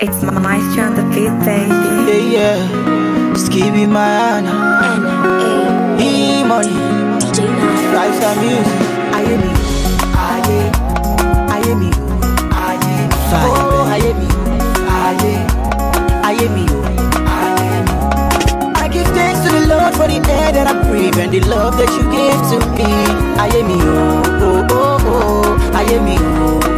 [0.00, 1.68] It's my maestro on the beat, baby.
[2.06, 3.34] Yeah, yeah.
[3.34, 4.54] Skibby Mayana.
[6.00, 6.70] E money.
[7.94, 8.80] Lifestyle music.
[9.16, 9.50] Aye me.
[10.14, 10.70] Aye.
[11.54, 11.90] Aye me.
[12.52, 13.08] Aye.
[13.30, 13.50] Fire.
[13.50, 14.28] Oh, aye me.
[14.86, 15.34] Aye.
[16.28, 16.64] Aye me.
[17.26, 18.82] Aye.
[18.82, 21.76] I give thanks to the Lord for the air that I breathe and the love
[21.78, 22.90] that you give to me.
[23.42, 23.76] Aye me.
[23.82, 25.58] Oh, oh, oh, oh.
[26.04, 26.16] Me.
[26.18, 26.74] Oh, oh.
[26.74, 26.77] Aye.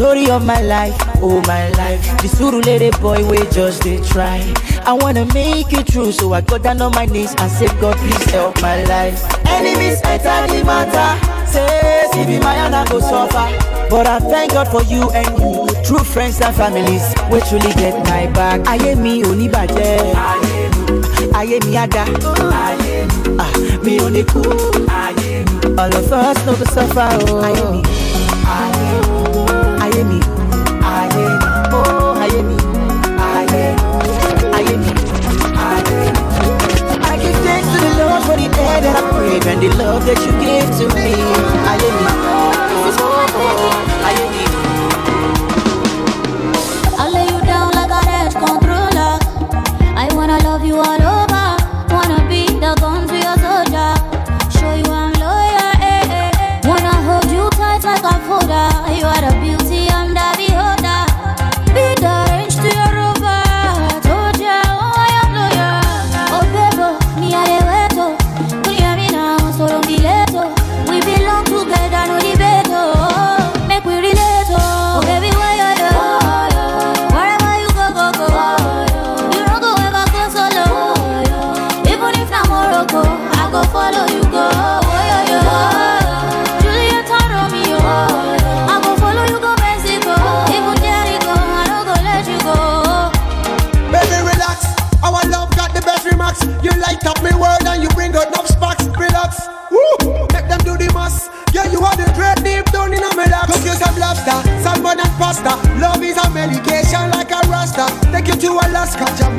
[0.00, 2.00] Story of my life, oh my life.
[2.22, 4.40] The suru lady boy, we just they try.
[4.86, 7.98] I wanna make it true, so I got down on my knees and say, God,
[7.98, 9.20] please help my life.
[9.46, 11.10] Enemies enter the matter.
[11.46, 13.44] Say, if my hand, I go suffer.
[13.90, 17.92] But I thank God for you and you, true friends and families, we truly get
[18.08, 18.66] my back.
[18.66, 20.16] I Aye mi oníbàjẹ́,
[21.34, 22.04] aye mi ada,
[23.38, 23.52] ah,
[23.84, 24.40] mi ò ní kú.
[25.78, 27.44] All of us know the suffer, oh.
[27.44, 27.82] Aye mi,
[28.48, 28.99] aye
[38.92, 41.14] that I breathe and the love that you give to me.
[42.26, 44.39] Oh, oh, oh, aye mi.
[44.39, 44.39] I'll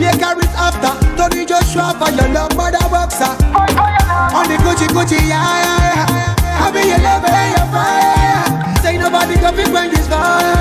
[0.02, 0.98] Jamaica is after.
[1.16, 3.26] Tony Joshua for your love, mother boxer.
[4.34, 6.66] On the Gucci Gucci, yeah, yeah, yeah.
[6.66, 8.82] I be your lover your fire.
[8.82, 10.61] Say nobody can be when this fire.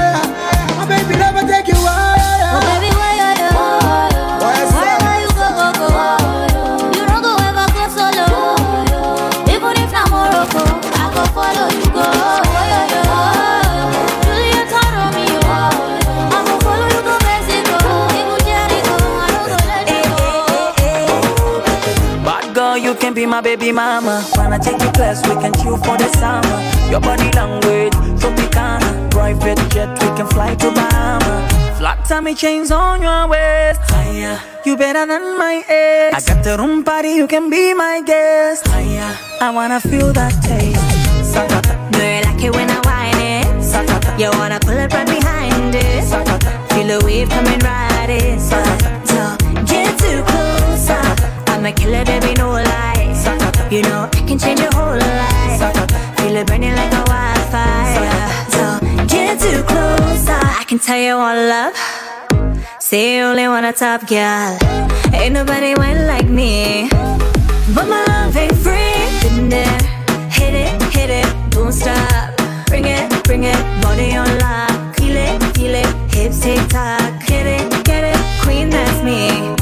[23.41, 24.23] My baby mama.
[24.37, 26.59] Wanna take you class, we can chill for the summer.
[26.91, 29.11] Your body language, Tropicana.
[29.11, 31.49] Private jet, we can fly to Bahama.
[31.79, 33.81] Flat tummy chains on your waist.
[33.93, 36.29] Higher, you better than my ex.
[36.29, 38.67] I got the room party, you can be my guest.
[38.69, 40.85] Higher, I wanna feel that taste.
[41.33, 43.47] Sakata, Do you like it when I whine it?
[43.73, 46.05] sakata, You wanna pull it right behind it?
[46.05, 46.51] sakata.
[46.75, 48.39] Feel the wave coming right in.
[48.39, 48.61] So
[49.65, 50.91] get too close.
[51.49, 52.90] I'm a killer, baby, no lie.
[53.71, 55.61] You know I can change your whole life.
[56.19, 57.95] Feel it burning like a wildfire.
[58.51, 60.29] So get too close.
[60.29, 61.77] I can tell you all love.
[62.81, 64.59] Say you only want a top girl.
[65.15, 66.89] Ain't nobody went like me.
[67.73, 69.07] But my love ain't free.
[69.23, 69.79] Been there,
[70.31, 72.37] hit it, hit it, don't stop.
[72.67, 74.97] Bring it, bring it, body on lock.
[74.97, 77.25] Feel it, feel it, hips tick tock.
[77.25, 79.60] Get it, get it, queen, that's me.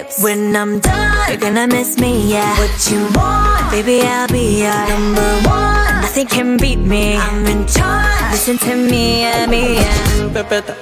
[0.00, 0.22] Hips.
[0.22, 2.58] When I'm done, you're gonna miss me, yeah.
[2.58, 6.00] What you want, baby, I'll be your number one.
[6.02, 7.16] Nothing can beat me.
[7.16, 8.32] I'm in charge.
[8.32, 10.34] Listen to me, yeah, me, yeah.
[10.34, 10.74] Pepeta.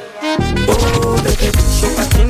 [0.71, 2.28] Oh, baby,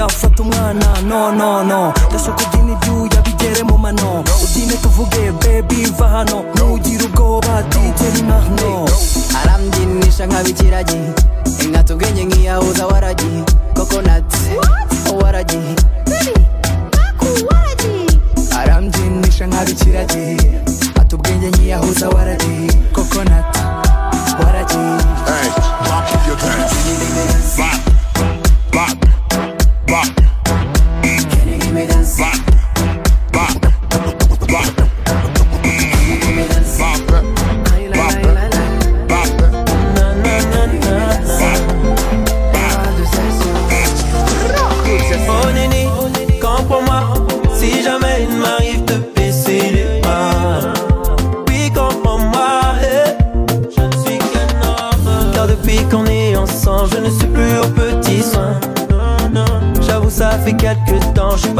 [0.00, 1.92] ibyafata umwana no no no.
[2.08, 8.22] Ndashaka ubyina ibyuya bigere mu mano ubyine tuvuge bebi va hano ntugire ubwoba dj ni
[8.22, 8.88] mahno
[9.40, 11.00] arambyinishya nk'abikiragi
[11.64, 13.44] inkata ubwenge nk'iyahuza waragi
[13.76, 14.40] kokonati
[15.20, 15.60] waragi
[18.60, 20.24] arambyinishya nk'abikiragi
[21.00, 22.56] ata ubwenge nk'iyahuza waragi
[22.94, 23.60] kokonati
[24.40, 24.80] waragi
[25.28, 25.48] Hey,
[25.84, 27.56] back up your dance.
[27.56, 27.80] Back,
[28.72, 28.98] back,
[29.90, 30.29] back.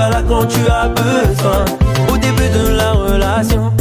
[0.00, 1.64] Pas quand tu as besoin
[2.12, 3.72] Au début de la relation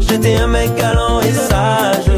[0.00, 2.10] J'étais un mec galant et sage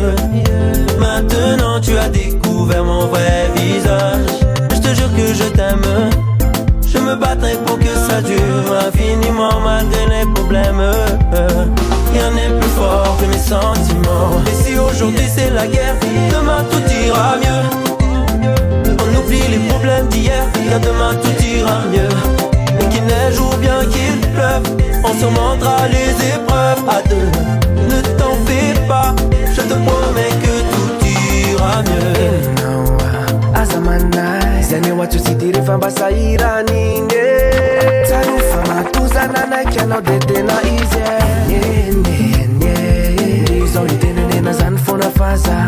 [0.98, 4.34] Maintenant tu as découvert mon vrai visage
[4.74, 6.10] Je te jure que je t'aime
[6.88, 10.80] je me battrai pour que ça dure infiniment malgré les problèmes.
[12.12, 14.40] Rien n'est plus fort que mes sentiments.
[14.46, 15.96] Et si aujourd'hui c'est la guerre,
[16.30, 18.96] demain tout ira mieux.
[19.04, 22.55] On oublie les problèmes d'hier, car demain tout ira mieux.
[22.90, 24.62] Qu'il neige ou bien qu'il pleuve,
[25.04, 27.30] on surmontera les épreuves à deux.
[27.90, 29.14] Ne t'en fais pas,
[29.54, 30.90] je te promets que tout
[31.50, 32.26] ira mieux.
[33.54, 34.94] azamanai zane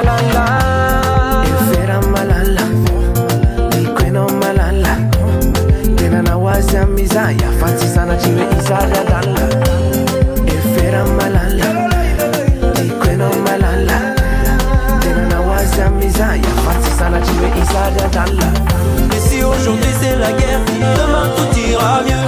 [19.14, 20.60] Et si aujourd'hui c'est la guerre,
[20.98, 22.28] demain tout ira mieux.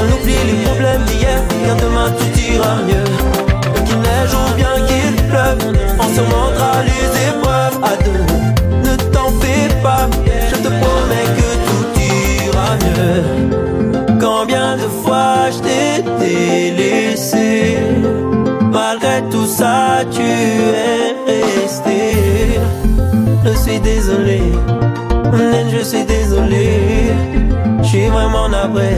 [0.00, 3.04] On oublie les problèmes d'hier, car demain tout ira mieux.
[3.84, 7.21] Qu'il neige ou bien qu'il pleuve, on surmontera les
[23.82, 24.40] désolé,
[25.32, 27.12] Nen, je suis désolé.
[27.82, 28.90] Je suis vraiment navré,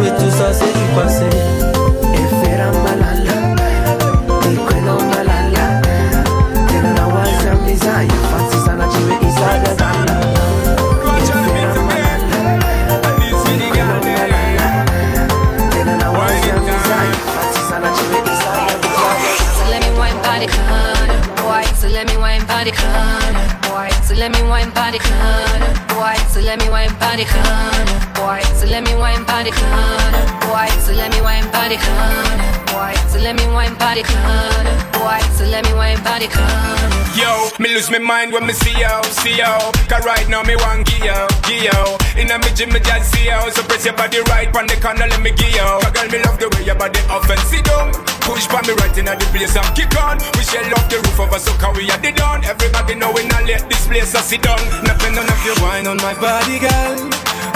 [0.00, 1.24] mais tout ça c'est du passé.
[2.14, 3.36] efera malala.
[4.52, 5.64] Ikweno malala.
[6.68, 10.16] Tena na wazamiza yafatisana chive izadadala
[11.18, 12.38] efera malala.
[13.28, 14.68] Ikweno malala.
[15.70, 19.16] Tena na wazamiza yafatisana chive izadadala
[19.58, 21.64] So let me wine body corner, boy.
[21.74, 21.86] So
[24.16, 26.16] let me wine body corner, boy.
[26.32, 27.84] So let me wine body corner,
[28.16, 28.40] boy.
[28.56, 30.68] So let me wine body corner, boy.
[30.80, 32.94] So let me wine body corner, boy.
[33.08, 35.20] So let me wine body corner, boy.
[35.36, 36.88] So let me wine body corner.
[37.16, 39.54] Yo, me lose my mind when me see you, see you.
[39.88, 41.80] Cause right now me want give you, give you.
[42.20, 43.40] In a me gym me just see you.
[43.52, 45.68] So press your body right on the corner, let me give you.
[45.84, 47.00] Cause girl me love the way your body
[47.64, 48.15] down.
[48.26, 50.18] Push by me right in the place and kick on.
[50.36, 52.44] We shell off the roof of us so can we are the down.
[52.44, 54.58] Everybody know we not let this place a sit down.
[54.84, 56.96] Nothing none of your wine on my body, girl.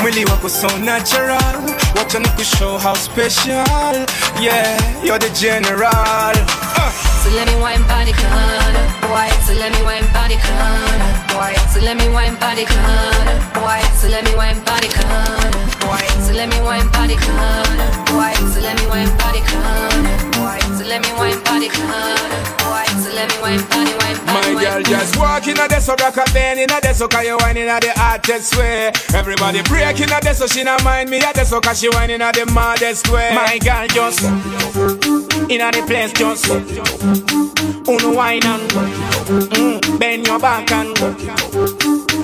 [0.01, 1.61] Mwili wako so natural.
[1.97, 3.67] Watch on you show how special.
[4.41, 5.91] Yeah, you're the general.
[5.91, 6.91] Uh.
[7.23, 9.29] So let me wine body corner, boy.
[9.43, 11.53] So let me wine body corner, boy.
[11.75, 13.11] So let me wine body corner,
[13.59, 13.83] boy.
[13.99, 15.51] So let me wine body corner,
[15.83, 16.05] boy.
[16.23, 17.67] So let me wine body corner,
[18.15, 18.33] boy.
[18.55, 20.59] So let me wine body corner, boy.
[20.79, 22.15] So let me wine body corner,
[22.63, 22.87] boy.
[23.03, 25.95] So let me wine body, wine body, My girl just walk in a there so
[25.99, 28.93] rock a bend in a there so cause you whine in a the hottest way
[29.15, 31.89] Everybody break in a there so she not mind me a there so cause she
[31.89, 34.23] whine in a the maddest way My girl just
[35.51, 36.47] in a the place just
[37.89, 40.99] Uno wine and mm, bend your back and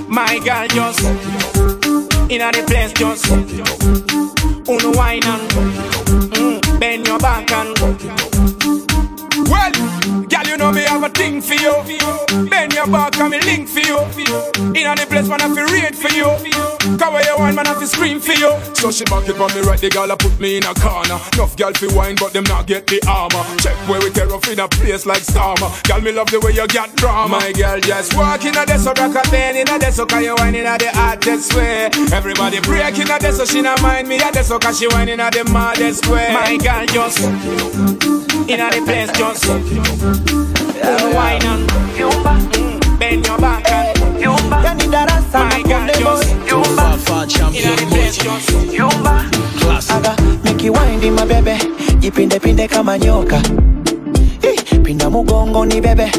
[0.09, 1.05] My girl just
[2.31, 3.31] in the place just
[4.69, 5.51] Uno wine and
[6.33, 7.77] mm, bend your back and
[9.49, 9.96] well,
[10.29, 11.75] girl, you know me have a thing for you.
[12.49, 13.99] Bend your back and me link for you.
[14.75, 16.27] In the place when I feel read for you.
[16.99, 18.53] Cause when you wine, man, I fi scream for you.
[18.75, 21.19] So she back it on me right, the girl I put me in a corner.
[21.35, 23.43] Enough girl fi wine, but them not get the armor.
[23.59, 25.71] Check where we tear off in a place like Starmer.
[25.89, 27.39] Girl, me love the way you get drama.
[27.39, 30.07] My girl just walk in a day, so rock a bend in a day, so
[30.07, 31.91] cause you wine in a the hottest way.
[32.13, 34.87] Everybody break in a day, so she not mind me a day, so cause she
[34.89, 36.33] wine in a the maddest way.
[36.33, 39.45] My girl just in a the place, just
[40.77, 41.67] yeah, wine and
[42.99, 43.97] bend your back and
[44.65, 48.51] Yani darasa my girl just in a the place, just
[49.91, 51.57] Aga, make you wind in my baby
[52.01, 53.41] Jipinde pinde kama nyoka.
[54.85, 56.11] Pinda mugongo ni bebe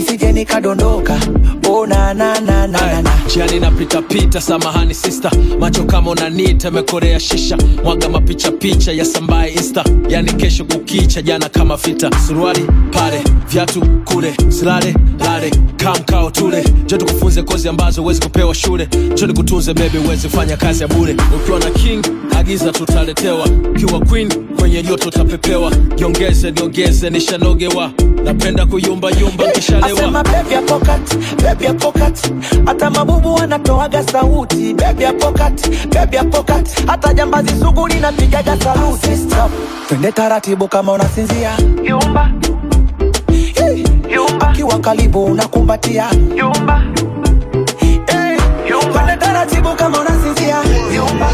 [0.00, 1.20] Nisije nikadondoka.
[1.68, 2.30] Oh na na
[4.40, 7.58] samahani sista macho kama unanita mekorea shisha.
[7.84, 9.84] Mwaga mapicha picha ya sambaye insta.
[10.08, 12.10] Yani kesho kukicha jana kama vita.
[12.26, 15.50] Suruali pale viatu kule silale lale.
[15.76, 16.64] Kamkao tule.
[16.86, 18.88] Jo tukufunze kozi ambazo huwezi kupewa shule.
[19.14, 21.16] Jo nikutunze bebi uwezi fanya kazi ya bure.
[21.36, 22.06] Ukiwa na king
[22.38, 23.46] agiza tutaletewa.
[23.70, 24.28] Ukiwa queen
[24.58, 25.72] kwenye joto utapepewa.
[25.96, 27.90] Jiongeze niongeze nishanogewa
[28.24, 32.32] napenda kuyumbayumba nkishalewa Asema baby ya pocket, baby ya pocket
[32.66, 39.16] Hata mabubu wanatoaga sauti Baby ya pocket, baby ya pocket Hata jambazi sugu linapigaga sauti.
[39.16, 39.50] Stop.
[39.88, 41.50] Twende taratibu kama unasinzia.
[41.84, 42.30] Yumba.
[44.14, 44.52] Yumba.
[44.56, 46.06] Kiwa karibu unakumbatia
[46.36, 46.82] Yumba.
[48.92, 50.56] Twende taratibu kama unasinzia.
[50.96, 51.28] Yumba.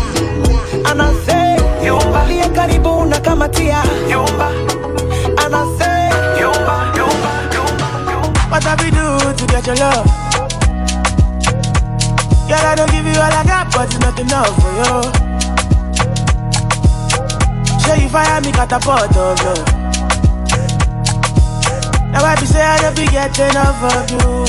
[0.84, 1.56] Anase.
[1.86, 2.26] Yumba.
[2.28, 3.76] Liye karibu unakamatia
[4.12, 4.50] Yumba
[12.47, 15.03] Girl, I don't give you all I got, but it's not enough for you.
[17.83, 19.55] Show you fire me catapult of you.
[22.12, 24.47] Now I be say I don't be getting enough of you.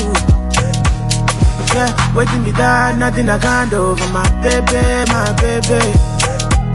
[1.74, 4.78] Yeah, waiting me down, nothing I can't do for my baby,
[5.10, 5.82] my baby.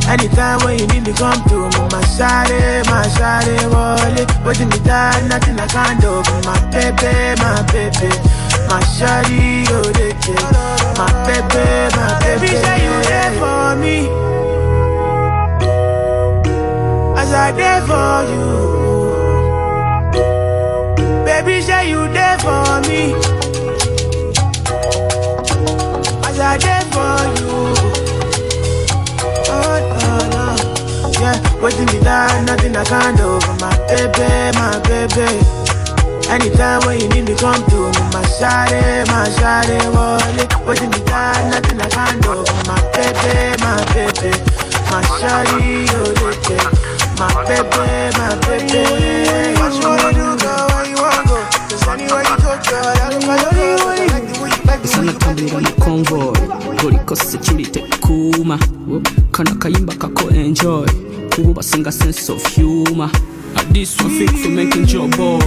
[0.06, 4.28] Anytime when you need me, come me, my shawty, my shawty, wallet.
[4.46, 8.53] Waiting me down, nothing I can't do for my baby, my baby.
[8.70, 10.14] My shawty, oh, they
[10.98, 11.66] My baby,
[11.96, 12.42] my baby.
[12.42, 13.98] Baby, say you there for me.
[17.20, 18.50] As I there for you.
[21.26, 23.14] Baby, say you there for me.
[26.28, 27.54] As I there for you.
[29.56, 30.46] Oh, no, no.
[31.22, 35.30] Yeah, waiting me down, nothing I can't do for my baby, my baby.
[36.30, 37.83] Anytime when you need me, come my
[38.38, 40.50] shawty, my shawty, wallet.
[40.68, 44.32] Waiting me down, nothing I can't do for my baby, my baby.
[44.90, 46.58] My shawty, oh, baby.
[47.20, 47.86] My baby,
[48.18, 48.84] my baby.
[49.60, 51.38] What you wanna do, girl, where you wanna go?
[51.70, 53.74] Cause anywhere you go, girl, I don't follow you.
[53.74, 56.38] I like the way you like the way sana you tambira mu convoy
[56.82, 58.58] kuliko security kuma
[59.32, 60.86] kana kayimba kako enjoy
[61.36, 63.10] kuba basinga sense of humor
[63.72, 65.40] this one fit for making your boy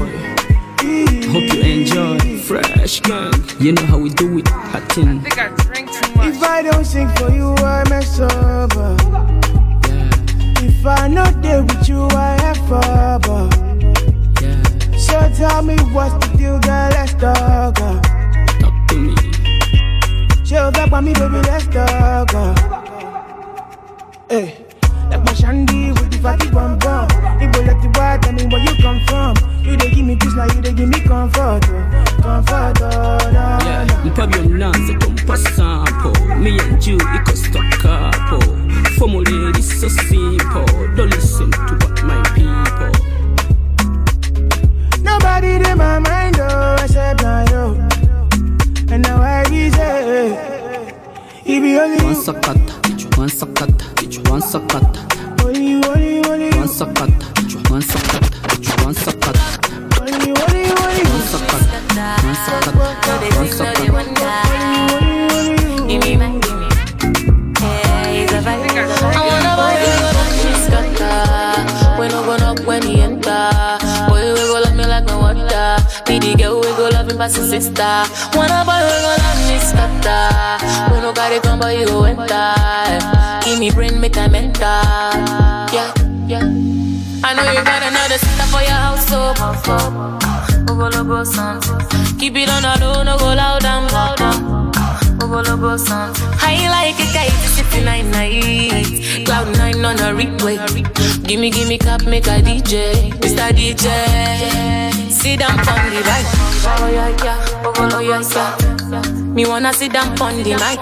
[1.33, 5.91] hope you enjoy fresh gang you know how we do it I think I drink
[5.91, 6.29] too much.
[6.29, 8.73] If I don't sing for you, I mess up.
[8.77, 8.97] uh.
[10.69, 13.27] If I not there with you, I have up.
[13.29, 13.51] uh.
[14.99, 17.81] So tell me what's the deal, girl, let's talk.
[17.81, 18.01] uh.
[18.61, 19.15] talk to me
[20.45, 22.33] Chill back by me, baby, let's talk.
[22.35, 22.55] uh.
[24.29, 24.65] Hey,
[25.11, 27.07] like my shandy with fatty bum bum.
[27.53, 27.89] Go let the
[28.23, 29.35] tell me where you come from.
[29.65, 31.63] You they give me peace, now you they give me comfort.
[31.69, 32.23] oh.
[32.23, 38.43] Comfort, oh, no, yeah mpabyo kumpa sample me and you iko stuck couple
[38.99, 40.65] formula is so simple
[40.97, 42.93] don't listen to what my people
[45.03, 47.57] Nobody in my mind, oh, except my you.
[47.57, 48.93] Oh.
[48.93, 50.33] And now I say,
[51.45, 52.73] it be only one sakata
[53.19, 55.16] one sakata one sakata
[55.67, 56.47] only you, only you, only
[65.01, 65.06] you,
[77.35, 78.05] sister.
[78.35, 80.95] Wanna buy we go love me scatter.
[80.95, 82.55] We no got it come, but you enter.
[83.45, 84.63] Give me brain, make I mental.
[85.73, 85.93] Yeah,
[86.27, 86.45] yeah.
[87.25, 89.35] I know you got another sister for your house, so
[90.67, 91.63] Ogo logo sound.
[92.19, 94.66] Keep it on the low, no go loud and loud and
[95.29, 96.15] bubble bubble song.
[96.39, 99.25] High like a kite, city night, night.
[99.27, 100.57] Cloud nine on a replay.
[101.27, 103.51] Gimme gimme cap, make a DJ, Mr.
[103.51, 103.87] DJ.
[105.11, 106.27] Sit down on the mic.
[106.79, 109.13] Oh yeah yeah, bubble oh yeah yeah.
[109.35, 110.81] Me wanna sit down on the mic.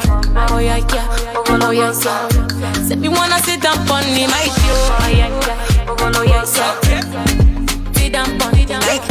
[0.50, 2.72] Oh yeah yeah, bubble oh yeah yeah.
[2.86, 4.52] Say me wanna sit down on the mic.
[5.00, 7.92] Oh yeah yeah, bubble oh yeah yeah.
[7.92, 9.02] Sit down on the mic.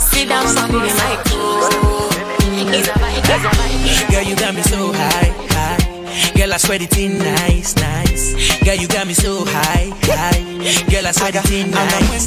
[0.00, 1.33] Sit down on the mic.
[4.34, 6.32] you got me so high, high.
[6.36, 8.34] Girl, I swear it in nice, nice.
[8.64, 10.42] Girl, you got me so high, high.
[10.90, 12.26] Girl, I swear it in nice,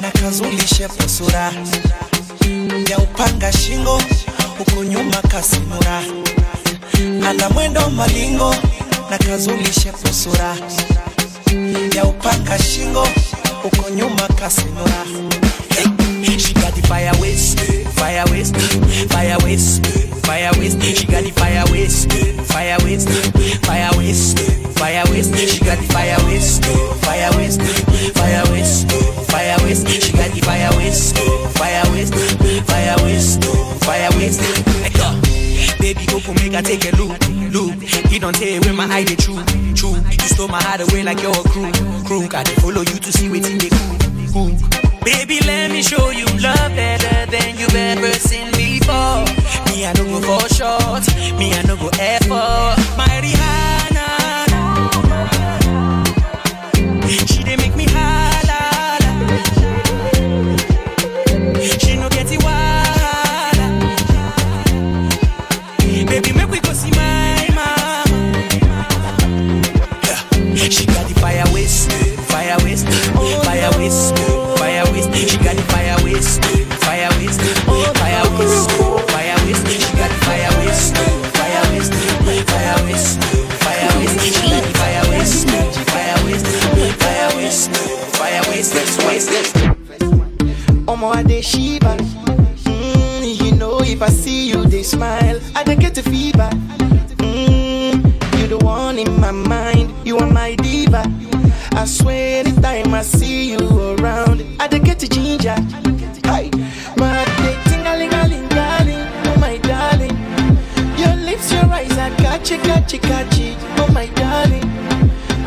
[0.00, 1.52] na kazundishe posura
[2.90, 4.02] ya upanga shingo
[4.58, 6.02] huku nyuma kasimura
[7.28, 8.54] ana mwendo malingo
[9.10, 10.56] na kazulishe posura
[11.96, 13.08] ya upanga shingo
[13.62, 15.04] huko nyuma kasimura
[15.76, 15.86] hey,
[17.98, 18.56] fire waste,
[19.10, 19.84] fire waste,
[20.24, 20.80] fire waste.
[20.82, 22.10] She got the fire waste,
[22.46, 23.08] fire waste,
[23.66, 24.38] fire waste,
[24.78, 25.36] fire waste.
[25.36, 26.64] She got the fire waste,
[27.04, 27.60] fire waste,
[28.14, 28.90] fire waste,
[29.30, 29.88] fire waste.
[29.88, 31.18] She got the fire waste,
[31.58, 32.14] fire waste,
[32.66, 33.44] fire waste,
[33.84, 34.40] fire waste.
[35.78, 37.18] Baby, go for make I take a look,
[37.52, 37.74] look.
[38.10, 39.42] He don't tell where my eye the true,
[39.74, 39.94] true.
[39.94, 41.70] You stole my heart away like your crew,
[42.04, 42.28] crew.
[42.32, 44.77] I they follow you to see what they cook, cook.
[45.08, 49.24] Baby, let me show you love better than you've ever seen before.
[49.64, 51.08] Me, I don't go for short.
[51.38, 52.76] Me, I don't go effort.
[52.98, 53.68] My Rihanna.
[101.88, 105.54] swear anytime I see you around, I don't get to ginger.
[106.28, 106.50] Hey,
[106.96, 110.16] my day tingalingalingaling, oh my darling.
[110.98, 114.64] Your lips, your eyes, I got you, got you, got you, oh my darling.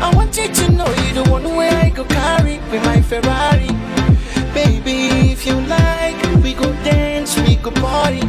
[0.02, 3.70] I want you to know you're the one where I go carry with my Ferrari.
[4.52, 8.21] Baby, if you like, we go dance, we go party.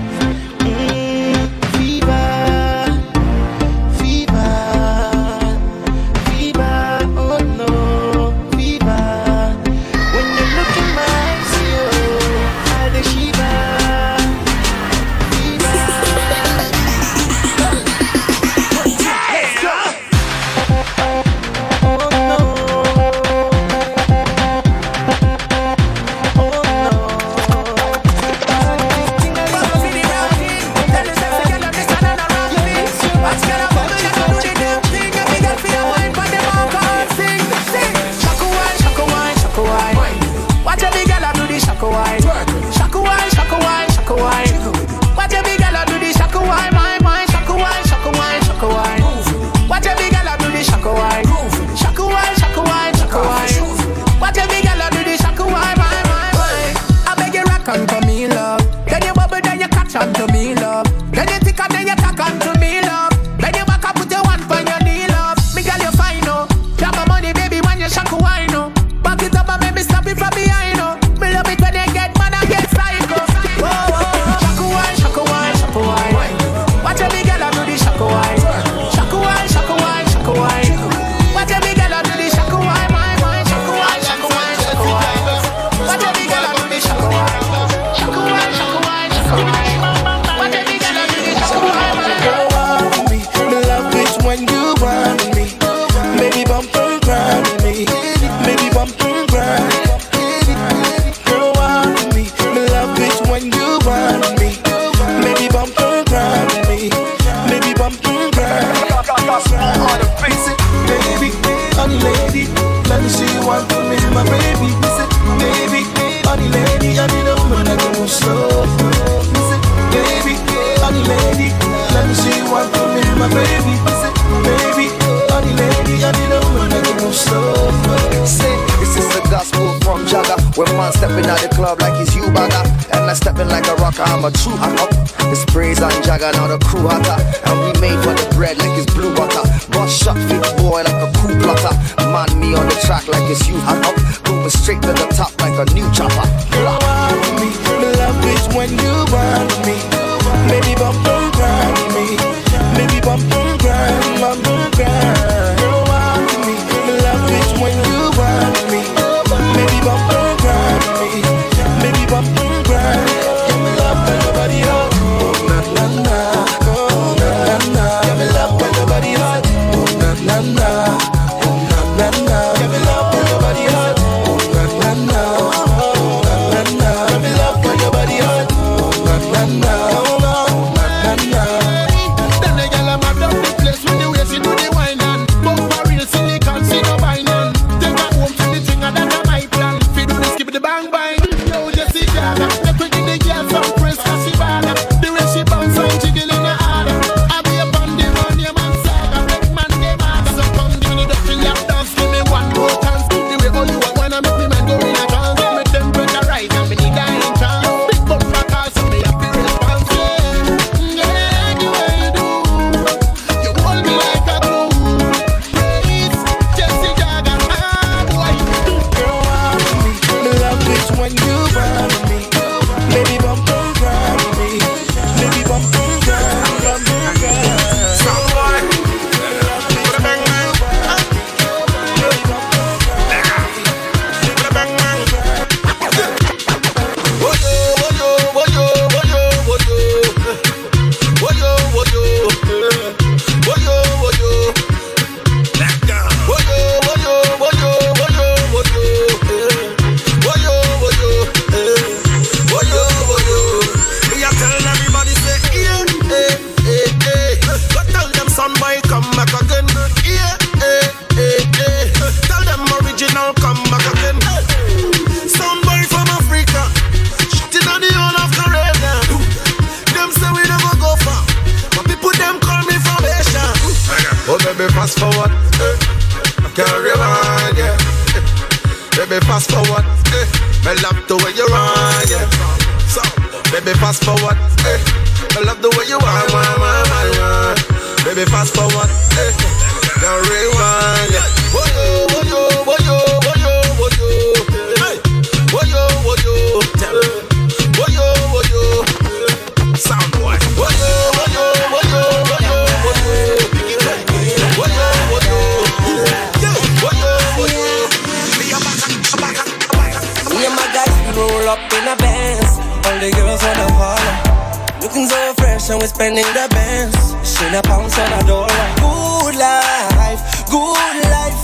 [315.69, 317.13] And we're spending the bands.
[317.23, 318.67] Shayna pounds on a dollar.
[318.83, 320.21] Good life,
[320.51, 321.39] good life.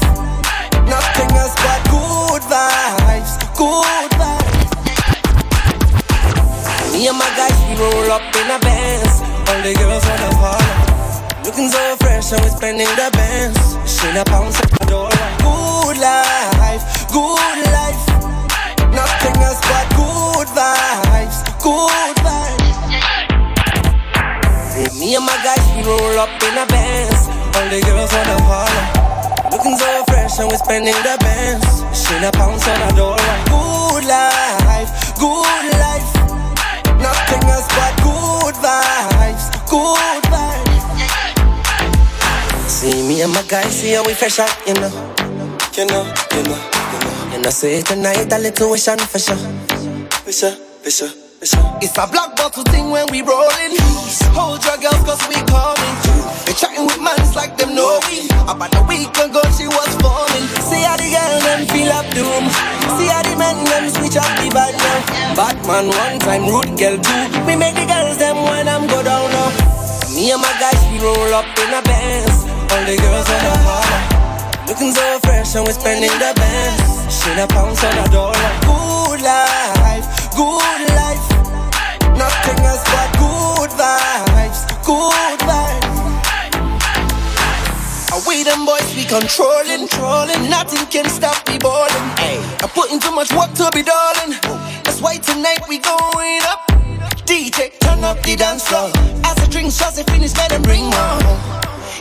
[0.84, 4.72] Nothing else but good vibes, good vibes.
[6.92, 9.22] Me and my guys, we roll up in a Benz.
[9.48, 11.46] All the girls wanna follow.
[11.46, 13.78] Looking so fresh and we're spending the bands.
[13.88, 15.30] Shayna pounds on a dollar.
[15.40, 18.04] Good life, good life.
[18.92, 22.09] Nothing else but good vibes, good
[25.10, 27.26] me and my guys, we roll up in a Benz.
[27.58, 28.86] All the girls wanna follow.
[29.50, 31.66] Looking so fresh and we're spending the bands.
[31.98, 33.38] Shayna pounds on a dollar.
[33.50, 36.12] Good life, good life.
[37.02, 40.86] Nothing else but good vibes, good vibes.
[42.70, 44.92] See me and my guys, see how we fresh out, you know.
[45.74, 46.04] You know,
[46.36, 46.60] you know,
[46.92, 47.34] you know.
[47.34, 49.00] And I say tonight a little wish on.
[49.00, 49.38] For sure,
[50.24, 51.29] for sure, for sure.
[51.42, 53.72] It's a black bottle thing when we rolling.
[54.36, 55.96] Hold your girls cause we coming.
[56.44, 58.28] They chatting with mans like them know we.
[58.44, 60.44] About a week ago she was forming.
[60.68, 62.44] See how the girl them feel up the room.
[63.00, 65.00] See how the men them switch up the vibe now.
[65.40, 67.24] Batman one time, rude girl two.
[67.48, 69.56] We make the girls them when I'm go down now.
[70.12, 72.36] Me and my guys we roll up in a Benz.
[72.68, 74.04] All the girls wanna holler.
[74.68, 76.84] Looking so fresh and we're spending the bands.
[77.08, 78.52] Shayna pounds on a dollar.
[78.68, 80.79] Good life, good
[84.90, 85.98] good vibes.
[88.10, 90.50] And we them boys we controlling, trolling.
[90.50, 92.08] Nothing can stop me balling.
[92.18, 94.34] Hey, I'm putting too much work to be darling.
[94.84, 96.66] That's why tonight we going up.
[97.30, 98.90] DJ, turn up the dance floor.
[99.30, 101.22] As the drinks shots they finish, let them bring more.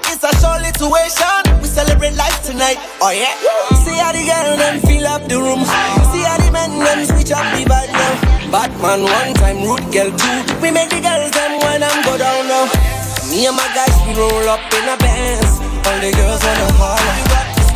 [0.09, 1.61] It's a show situation.
[1.61, 2.79] We celebrate life tonight.
[3.05, 3.37] Oh yeah.
[3.85, 5.61] See how the girl them fill up the room.
[6.13, 8.38] See how the men them switch up the vibe now.
[8.51, 10.41] Batman one time, rude girl two.
[10.63, 12.65] We make the girls them when I'm go down now.
[13.29, 15.61] Me and my guys we roll up in a Benz.
[15.85, 17.17] All the girls wanna holler.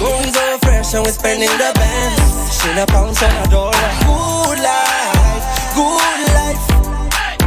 [0.00, 2.56] Going so fresh and we're spending the bands.
[2.56, 3.88] Shayna pounds on a dollar.
[4.08, 5.44] Good life,
[5.76, 6.64] good life.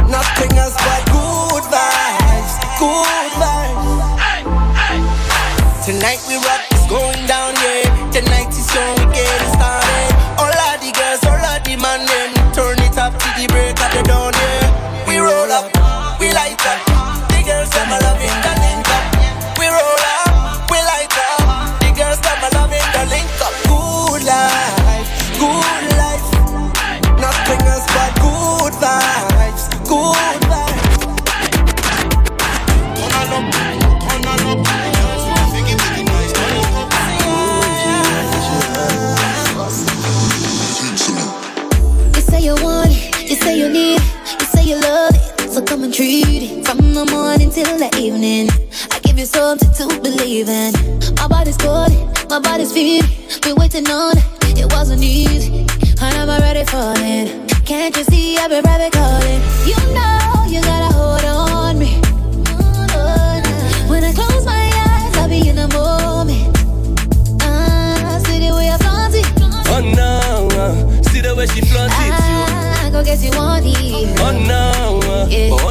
[0.06, 4.46] Nothing else but good vibes, good vibes.
[5.84, 6.65] Tonight we rock,
[13.92, 14.55] to
[50.44, 50.72] in.
[51.16, 53.08] My body's calling, my body's feeling.
[53.42, 55.60] Been waiting on it, it wasn't easy.
[56.02, 57.46] And I'm already falling.
[57.64, 59.40] Can't you see I've been private calling?
[59.64, 61.98] You know you gotta hold on me.
[63.88, 66.54] When I close my eyes, I'll be in the moment.
[67.42, 69.26] Ah, see the way I flaunt it.
[69.68, 72.12] Oh no, uh, see the way she flaunt it.
[72.84, 74.20] I go guess you want it.
[74.20, 75.50] Oh no, uh, Yeah.
[75.50, 75.64] but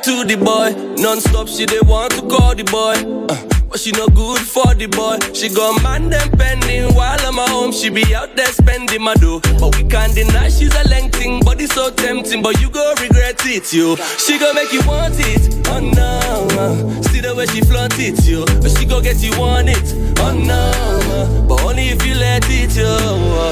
[0.00, 0.72] to the boy.
[1.02, 2.94] Non-stop, she they want to call the boy.
[3.28, 3.36] Uh,
[3.68, 5.18] but she no good for the boy.
[5.34, 7.72] She got man them pending while I'm at home.
[7.72, 9.40] She be out there spending my dough.
[9.60, 12.42] But we can't deny she's a lengthing, body so tempting.
[12.42, 13.96] But you go regret it, yo.
[14.18, 17.02] She go make you want it, oh no.
[17.02, 18.44] See the way she flaunt it, yo.
[18.60, 19.86] But she go get you want it,
[20.20, 21.46] oh no.
[21.48, 22.96] But only if you let it, yo.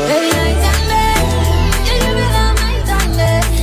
[0.09, 0.31] Baby.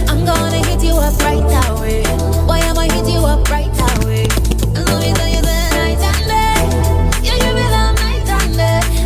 [0.10, 1.78] I'm gonna hit you up right that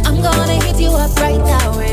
[0.06, 1.91] I'm gonna hit you up right away.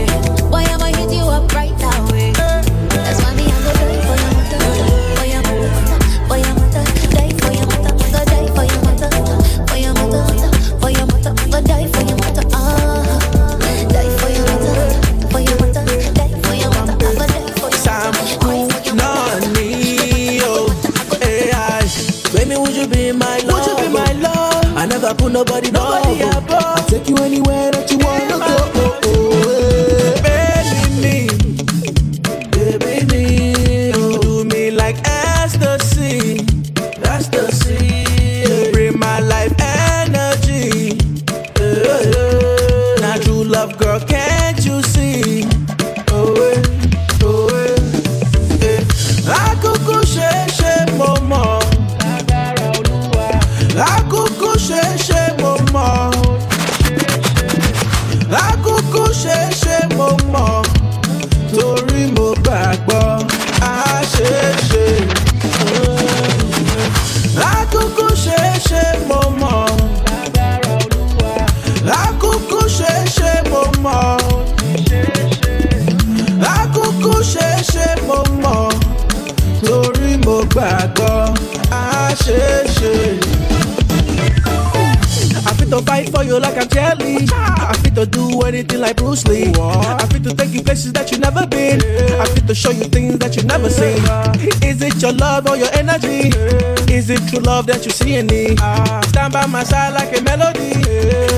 [99.46, 100.72] My side like a melody.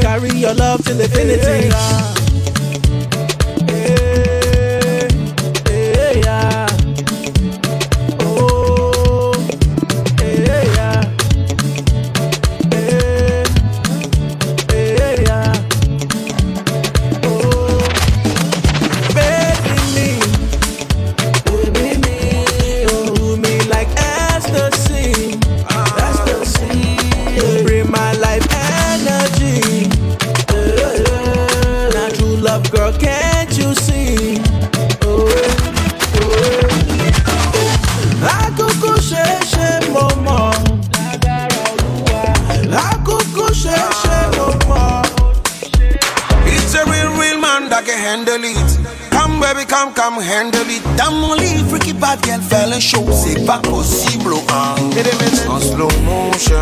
[0.01, 2.00] Carry your love till infinity.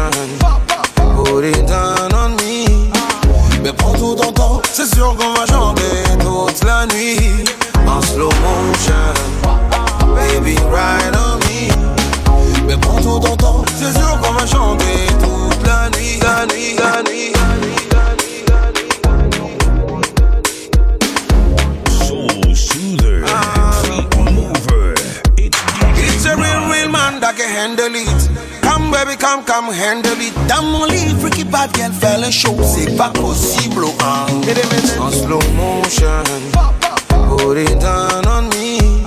[0.09, 2.91] Motion, put it down on me?
[3.63, 5.83] Mais prends tout ton temps, c'est sûr qu'on va chanter
[6.21, 7.45] toute la nuit.
[7.87, 9.13] En slow motion,
[10.15, 12.67] baby, ride on me.
[12.67, 14.18] Mais prends tout ton temps, c'est sûr
[29.09, 30.35] baby, come, come, handle it.
[30.47, 32.57] Dans mon lit, freaky bad girl, fais le show.
[32.63, 34.27] C'est pas possible, hein.
[35.01, 36.23] En slow motion,
[37.37, 39.05] put it down on me.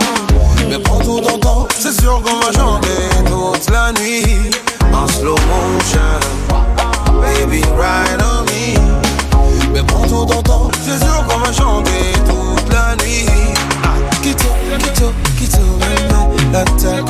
[0.69, 4.51] Mais prends tout ton temps, c'est sûr qu'on va chanter toute la nuit.
[4.93, 6.19] En slow motion,
[7.21, 9.73] baby, ride on me.
[9.73, 13.27] Mais prends tout ton temps, c'est sûr qu'on va chanter toute la nuit.
[13.83, 14.47] Ah, kito,
[15.79, 17.01] veme, la ta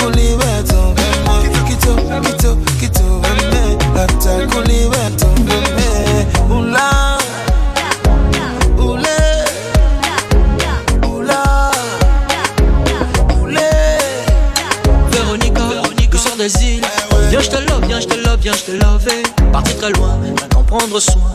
[18.71, 21.33] te je te très loin, maintenant prendre soin.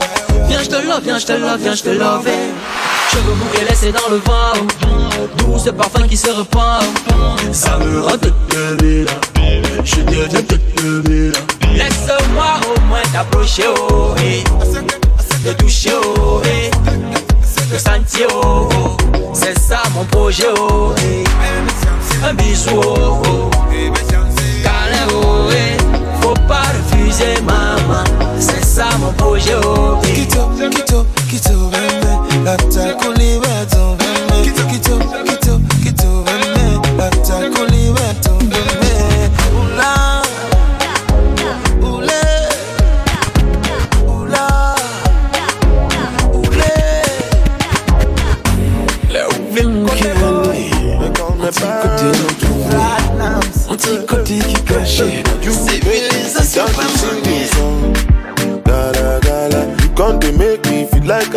[0.48, 2.28] Viens, je te love, viens, je te love, viens, je te love.
[3.10, 4.66] Cheveux bouclés laissés dans le vent.
[5.38, 6.84] Douce parfum qui se repart.
[7.52, 8.16] Ça me rend
[9.84, 10.40] Je deviens
[10.82, 11.32] bébé
[11.74, 14.42] Laisse-moi au moins t'approcher, oh, eh.
[15.44, 16.70] Te toucher, oh, eh.
[17.70, 18.96] Te sentir, oh, oh.
[19.34, 21.24] C'est ça mon projet, oh, eh.
[22.26, 23.50] Un bisou, oh, oh.
[25.18, 26.95] Oh, eh.
[27.06, 28.04] Disais maman,
[28.38, 29.54] c'est ça mon projet.
[29.64, 34.42] Oh, Kito, kito, kito, veme, la takuli wetu veme.
[34.42, 35.35] Kito, kito, kito, kito,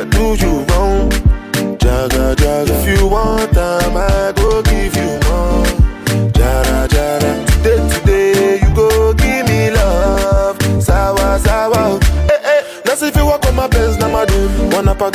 [0.05, 0.68] do you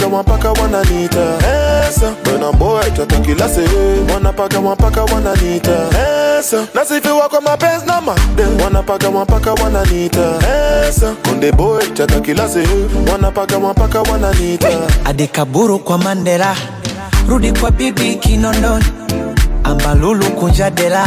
[0.03, 1.39] Wanna paka, one paka, one anita.
[1.87, 3.65] Esa, when I'm boy, chata kila se.
[4.13, 5.89] Wanna paka, one paka, one anita.
[6.39, 8.57] Esa, that's if you walk on my Benz, na madu.
[8.59, 10.39] Wanna paka, one paka, one anita.
[10.89, 12.65] Esa, konde boy, chata kila se.
[13.09, 14.89] Wanna paka, one paka, one anita.
[15.05, 16.57] adekaburu kwa mandela
[17.29, 18.85] rudi kwa bibi kinondoni
[19.65, 21.07] ambalulu kunja dela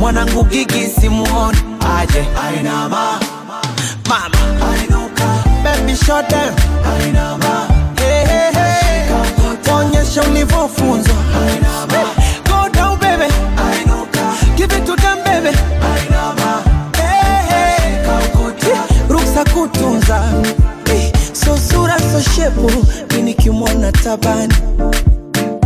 [0.00, 1.58] mwanangu gigi simuoni
[1.98, 3.20] aje ainama
[4.08, 4.38] mama
[4.72, 5.24] ainuka
[5.64, 6.54] baby short them
[6.92, 7.47] ainama hey, hey,
[10.18, 11.14] onyesha ulivyofunzwa.
[12.48, 13.32] Go down baby
[15.24, 15.56] baby
[19.44, 20.22] kutunza.
[21.32, 22.70] So sura so shepu.
[23.16, 24.54] Minikimwona tabani.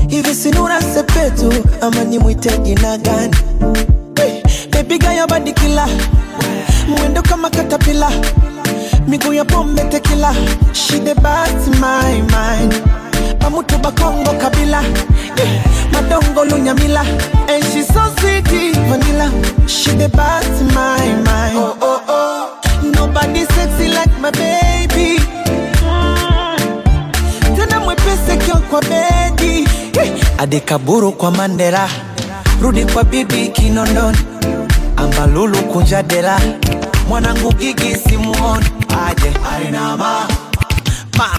[0.08, 3.36] Hivi sinura sepetu ama nimwite jina gani?
[5.26, 5.88] Badikila
[6.88, 8.10] mwendo kama katapila
[9.08, 10.34] miguu ya pombe tekila
[11.14, 12.82] basi my mind
[13.42, 14.82] pamutu bakongo kabila.
[15.92, 17.00] Madongo lunyamila.
[17.48, 18.48] And she so sweet
[18.88, 19.30] vanilla.
[19.68, 22.90] She the best my mind oh, oh, oh.
[22.94, 25.18] nobody sexy like my baby.
[27.56, 29.68] Tena mwepese kio kwa bedi.
[30.38, 31.88] Adekaburu kwa mandela.
[32.62, 34.18] Rudi kwa bibi kinondoni.
[34.96, 36.40] Ambalulu kunja dela.
[37.08, 38.66] Mwanangu gigi simuoni.
[39.08, 39.32] Aje.
[39.72, 40.28] Mama
[41.18, 41.38] ainuka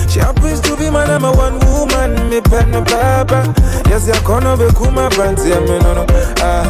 [0.11, 2.29] She happens to be my number one woman.
[2.29, 3.53] Me partner baba
[3.89, 6.05] Yes, ya kono be kuma banti ya me no no
[6.43, 6.65] Ah.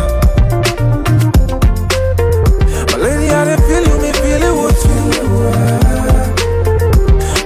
[2.91, 5.01] My lady, I didn't feel you, me feel it with you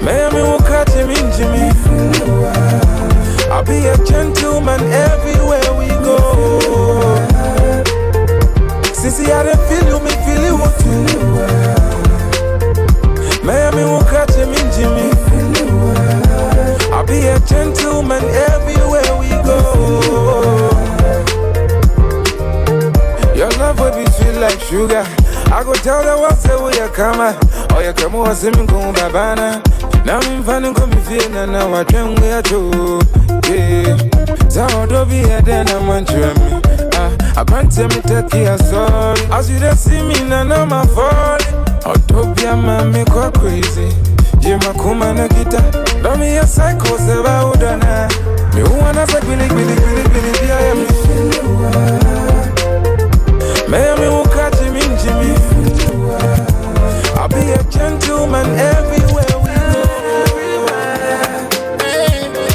[0.06, 1.72] May me will catch him in Jimmy?
[3.50, 6.18] I'll be a gentleman everywhere we go.
[8.92, 11.35] Sissy, I don't feel you, me feel you want to.
[28.16, 29.62] Over, see me go babana.
[30.74, 31.68] Come feel na na
[36.40, 36.62] me.
[36.94, 39.20] Ah, I can't tell me take you sorry.
[39.30, 41.44] As you don't see me na na my fault.
[41.84, 43.90] Autopia man me go crazy.
[44.40, 45.28] Je makuma na
[46.16, 46.38] me
[47.52, 48.08] udana.
[48.56, 50.80] Me wanna say billy billy billy billy bi I am.
[53.70, 56.55] May me will catch him in Jimmy.
[57.26, 59.82] I'll be a gentleman everywhere we go.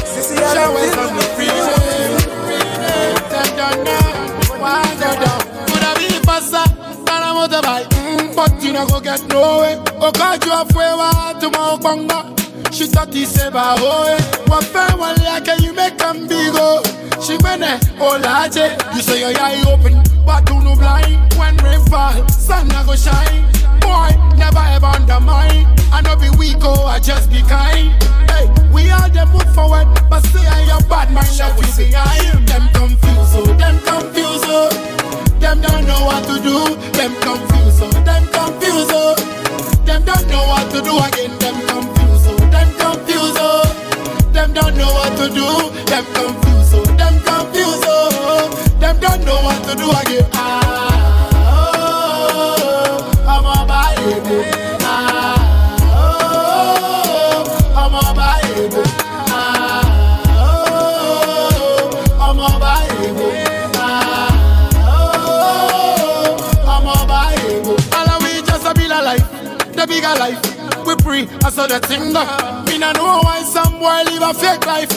[0.07, 1.75] Sissy, I don't Showers feel on the freeway.
[3.27, 4.61] Them done now.
[4.61, 5.41] Why go down?
[5.67, 6.63] Coulda be faster
[7.03, 9.75] than a motorbike, mm, but you no go get nowhere.
[9.99, 12.71] Okajua fue wa tuma okbanga.
[12.71, 14.15] She thought he said ba hoe.
[14.47, 16.81] Wa fe wa like you make them big oh.
[17.21, 18.71] She mene olaje.
[18.95, 21.33] You say your eye open, but you no blind.
[21.37, 23.60] When rain fall, sun a go shine.
[23.91, 25.67] Boy, never ever undermine.
[25.91, 27.91] I no be weak oh, I just be kind.
[28.31, 32.47] Hey, we all them move forward, but say I your bad mind that we behind.
[32.47, 34.71] Them confused oh, them confused oh.
[35.43, 36.57] Them don't know what to do.
[36.95, 39.15] Them confused oh, them confused oh.
[39.83, 41.31] Them don't know what to do again.
[41.43, 43.67] Them confused oh, them confused oh.
[44.31, 45.47] Them don't know what to do.
[45.91, 48.47] Them confused oh, them confused oh.
[48.79, 50.29] Them don't know what to do again.
[50.39, 50.90] Ah,
[71.43, 72.23] I saw the thing go.
[72.65, 74.89] Me no know why some boy live a fake life.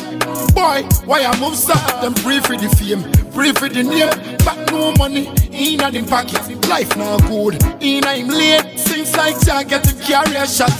[0.55, 1.75] Boy, why I move so?
[2.01, 3.03] Them pray for the fame,
[3.33, 4.11] pray for the name.
[4.45, 6.43] But no money in a them pocket.
[6.68, 8.79] Life not good, in a him late.
[8.79, 10.72] Seems like Jack get to carry a shot.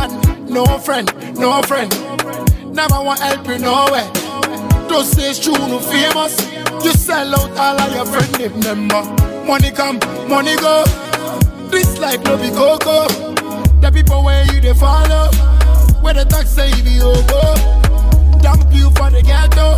[0.00, 1.06] And no friend,
[1.38, 1.90] no friend.
[2.74, 4.10] Never want help you nowhere.
[5.02, 6.38] Say it's true, no famous.
[6.84, 9.02] You sell out all of your friend name member.
[9.44, 10.84] Money come, money go.
[11.70, 13.31] This life no be coco.
[13.82, 15.28] The people where you they follow.
[16.00, 17.42] Where the tax say you go.
[18.40, 19.76] Dump you for the ghetto.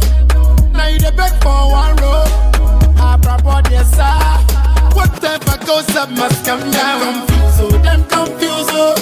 [0.72, 2.24] Now you the beg for one row.
[3.00, 4.14] I brought yes sir.
[4.94, 7.26] Whatever goes up must come down.
[7.26, 8.94] Confused, oh, them confused, oh.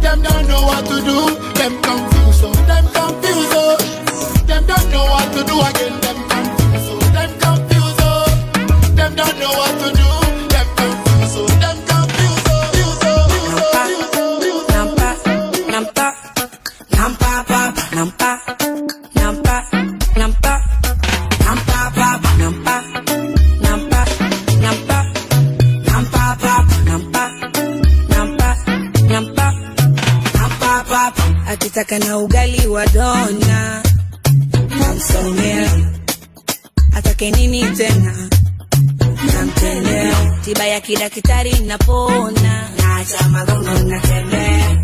[0.00, 1.18] Them don't know what to do.
[1.54, 3.76] Them confused, oh, them confused, oh.
[4.46, 6.00] Them don't know what to do again.
[6.00, 8.24] Them confused, oh, them confused, oh.
[8.96, 10.29] Them don't know what to do.
[31.80, 33.82] Akitaka na ugali wa dona
[34.68, 35.70] namsomea,
[36.92, 38.28] atake nini tena?
[39.34, 44.76] Namtendea, tiba ya kidaktari napona, naacha magongo natembea,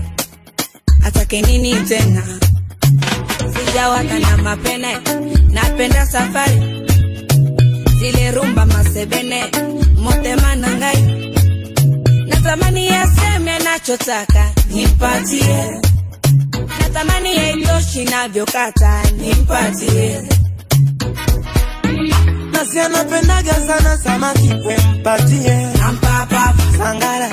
[1.04, 2.22] atake nini tena?
[3.52, 4.96] Sijawaka na mapene,
[5.52, 6.60] napenda safari.
[7.98, 9.44] Zile rumba masebene.
[9.96, 14.52] Motemanangai na thamani natamani yaseme anachotaka.
[14.70, 15.80] Nimpatie
[16.96, 20.22] natamani yaitoshi navyokata nimpatie.
[22.52, 25.66] Nasi anapendaga sana samaki wempatie.
[25.78, 26.54] Nampapa.
[26.78, 27.28] Sangara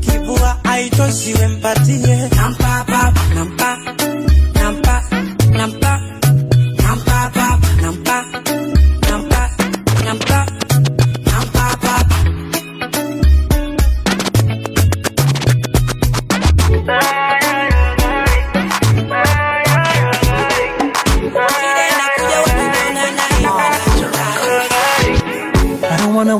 [0.00, 2.28] kibua aitoshi wempatie.
[2.36, 3.12] Nampapa.
[3.34, 4.45] Nampa nampa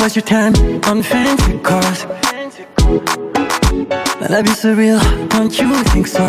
[0.06, 0.54] I waste your time
[0.84, 2.06] on fancy cars.
[4.20, 5.00] My love is surreal,
[5.30, 6.28] don't you think so?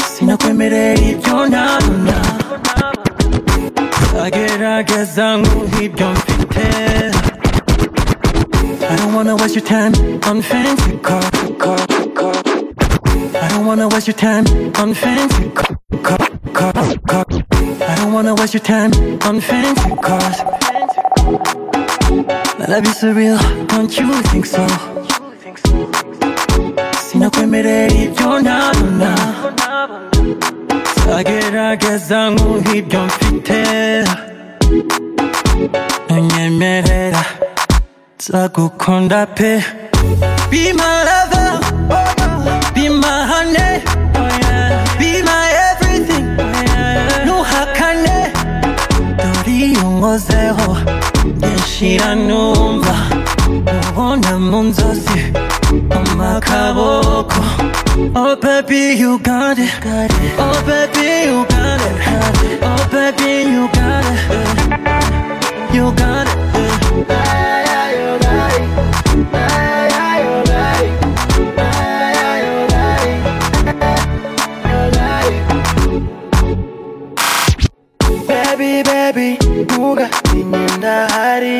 [0.00, 2.22] Si Sina kwemerera ibyo ntabona
[4.24, 6.66] Agerageza nk'ibyo mfite
[8.90, 9.92] I don't wanna waste your time
[10.30, 11.30] on fancy cars.
[11.58, 12.34] car, car.
[13.42, 14.46] I don't wanna waste your time
[14.80, 17.26] on fancy car, car, car, car.
[17.88, 18.92] I don't wanna waste your time
[19.28, 20.71] on fancy cars.
[21.32, 24.66] My love is surreal, don't you think so?
[27.08, 29.10] Sina kwemerera ibyo ntabona
[31.18, 33.60] Agerageza nk'ibyo mfite
[36.08, 37.24] Ntunyemerera
[38.18, 39.62] nzagukunda pe
[40.50, 41.50] Be my lover,
[41.90, 43.80] oh, be my honey,
[44.16, 45.51] oh, be my
[49.62, 49.86] dore iyo
[52.26, 52.94] numva
[53.88, 55.20] ubona mu nzozi
[55.90, 57.40] mu makaboko.
[58.16, 59.70] Oh baby you got it,
[60.38, 61.96] oh baby you got it,
[62.70, 64.20] oh baby you got it,
[65.74, 66.32] you got it.
[78.62, 79.28] baby baby
[79.64, 81.58] ntugatinye ndahari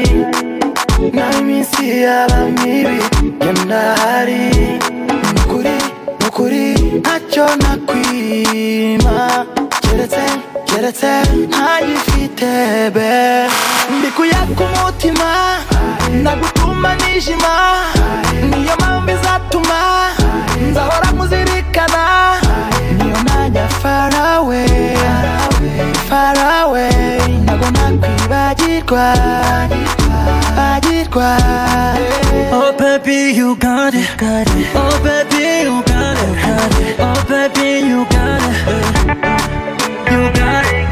[1.13, 2.99] naho iminsi yaba mibi
[3.41, 4.43] jya ndahari
[5.35, 5.77] nukuri
[6.21, 6.65] nukuri
[7.01, 9.17] ntacyo nakwima.
[9.83, 10.25] Keretse
[10.69, 11.11] keretse
[11.49, 12.53] ntayifite
[12.95, 13.11] be.
[13.99, 15.31] Ndikuyaka umutima
[16.21, 17.55] ndagutuma nijima.
[18.51, 19.79] Niyo mpamvu izatuma
[20.71, 22.03] nzahora muzirikana
[22.99, 24.63] niyo najya farawe
[26.13, 27.19] far away.
[27.45, 29.05] Ntabwo nakwibagirwa,
[30.57, 31.29] bagirwa
[32.53, 34.09] Oh baby you got it,
[34.75, 38.57] oh baby you got it, oh baby you got it,
[40.13, 40.92] you got it.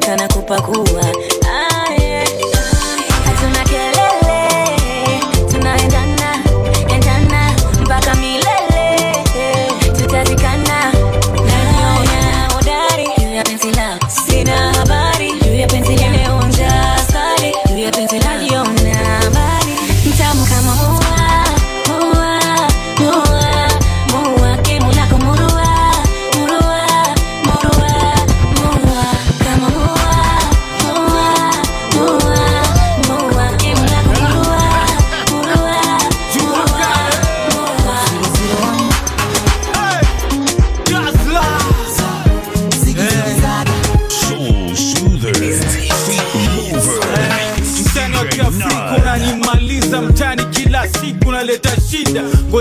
[0.00, 0.28] kana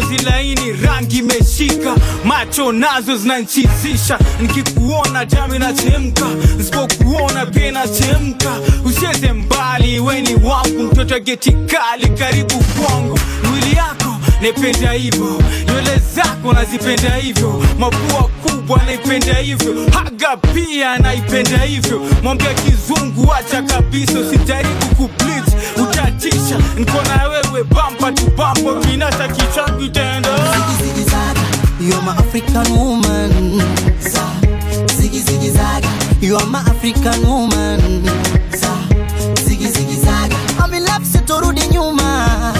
[0.07, 1.95] ngozi laini rangi imeshika
[2.25, 4.19] macho nazo zinanchizisha.
[4.41, 6.25] Nikikuona jami nachemka
[6.57, 13.19] nisipokuona pia nachemka usheze mbali weni wangu mtoto wa geti kali karibu kwangu.
[13.43, 17.63] Mwili yako nependa hivyo nywele zako nazipenda hivyo.
[17.79, 18.29] Mapua
[18.67, 25.43] kubwa naipenda hivyo haga pia anaipenda hivyo mwambia kizungu acha kabisa usijaribu kuplit
[25.77, 30.29] utatisha niko na wewe bampa tu bampa kinata kichangu itaenda
[31.79, 33.61] You're my African woman.
[34.97, 35.87] Ziggy ziggy zaga.
[36.21, 37.79] You are my African woman.
[39.45, 40.35] Ziggy ziggy zaga.
[40.59, 42.53] I'm in love sitorudi nyuma.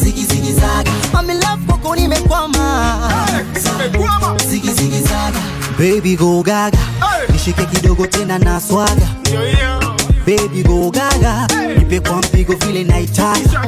[0.00, 0.90] Ziggy ziggy zaga.
[1.14, 3.10] I'm in love kwako nimekwama.
[3.54, 4.43] Ziggy zaga.
[5.78, 6.78] Baby go gaga.
[7.32, 9.08] Nishike kidogo tena na swaga.
[10.26, 11.46] Baby go gaga.
[11.78, 13.66] Nipe kwa mpigo vile naitaka.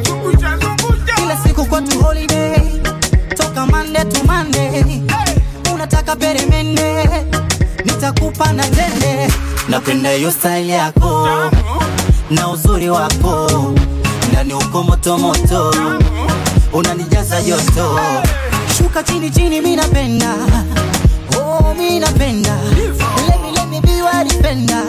[1.16, 2.56] Kila siku kwa tu holiday
[3.36, 5.02] toka Monday to Monday.
[5.74, 7.08] Unataka peremende,
[7.84, 9.32] nitakupa na tende.
[9.68, 11.28] Napenda hiyo style yako
[12.30, 13.50] na uzuri wako,
[14.32, 15.74] ndani uko moto moto,
[16.72, 18.00] unanijaza joto.
[18.78, 20.34] Shuka chini chini, mi napenda
[21.74, 22.54] napenda
[23.28, 24.84] let me let me be your defender.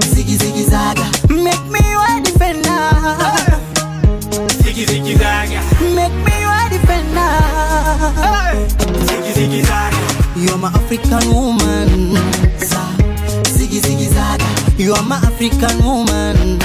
[0.00, 2.90] Ziggy ziggy zaga, make me your defender.
[4.62, 5.60] Ziggy ziggy zaga.
[5.94, 7.32] Make me your defender.
[9.06, 9.98] Ziggy ziggy zaga.
[10.36, 12.16] You're my African woman.
[13.54, 14.44] Ziggy ziggy zaga.
[14.78, 16.58] You are my African woman.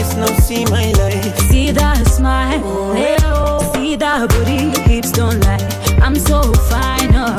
[0.00, 1.38] Case, now see my life.
[1.50, 2.60] See that smile,
[3.74, 5.60] see that booty, hips don't lie.
[6.02, 6.40] I'm so
[6.70, 7.36] fine, oh.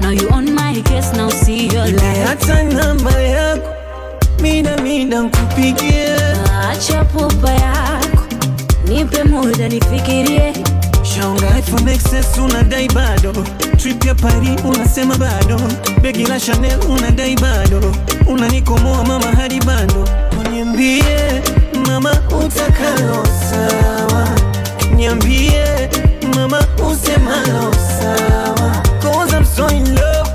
[0.00, 2.26] Now you on my case, now see your life.
[2.28, 3.74] Hata namba yako,
[4.42, 6.16] mina mina nkupigie.
[6.70, 8.22] Acha pupa yako,
[8.88, 10.52] nipe muda nifikirie.
[11.04, 13.32] Shanghai iPhone XS unadai bado
[13.76, 15.60] trip ya Paris unasema bado
[16.02, 17.94] begi la Chanel unadai bado
[18.26, 20.08] unanikomoa mama hadi bando
[20.52, 21.42] niambie
[21.88, 22.10] mama
[22.44, 24.28] utakalo sawa.
[24.96, 25.88] Niambie
[26.36, 26.58] mama
[26.90, 28.82] usemalo sawa.
[29.02, 30.30] Cause I'm so in love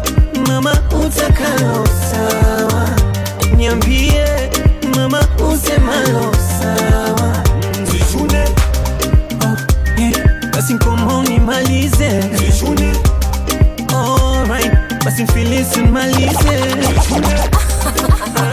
[0.47, 2.89] mama utakalo sawa.
[3.57, 4.25] Niambie
[4.95, 5.19] mama
[5.51, 7.43] usemalo sawa.
[7.91, 8.43] Zishune
[10.55, 12.23] basi nkomo nimalize
[13.93, 14.71] Alright,
[15.05, 16.57] basi mfilisi nimalize
[18.35, 18.52] Alright,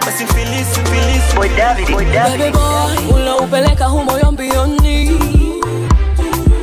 [0.00, 1.36] basi mfilisi mfilisi.
[1.36, 2.58] Baby
[3.84, 5.10] hu moyo mbioni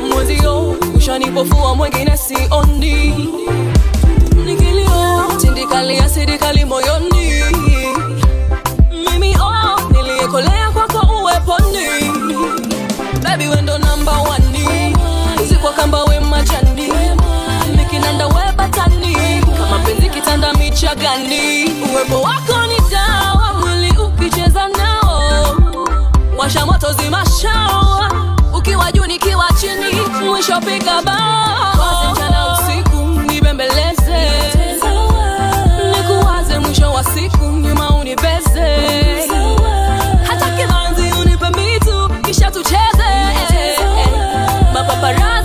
[0.10, 3.30] mwezio ushanipofua mwengine sioni
[4.46, 7.44] nikilio tindikalia sidikali moyoni.
[9.12, 12.12] Mimi oh, niliyekolea kwako uweponi.
[13.24, 14.96] Bebi wendo namba wani
[15.50, 16.20] sikwa kamba we
[20.46, 20.96] kitanda micha
[21.94, 25.56] uwepo wako ni dawa mwili ukicheza nao.
[26.38, 28.12] Washa moto zimashawa
[28.54, 32.12] ukiwa juu nikiwa chini mwisho piga bao.
[32.14, 32.98] Mchana usiku
[33.32, 34.32] nibembeleze.
[35.98, 37.96] Nikuwaze mwisho wa siku nyuma
[40.28, 43.06] hata kimanzi unipe mitu kisha tucheze.
[44.74, 45.45] Mapaparazi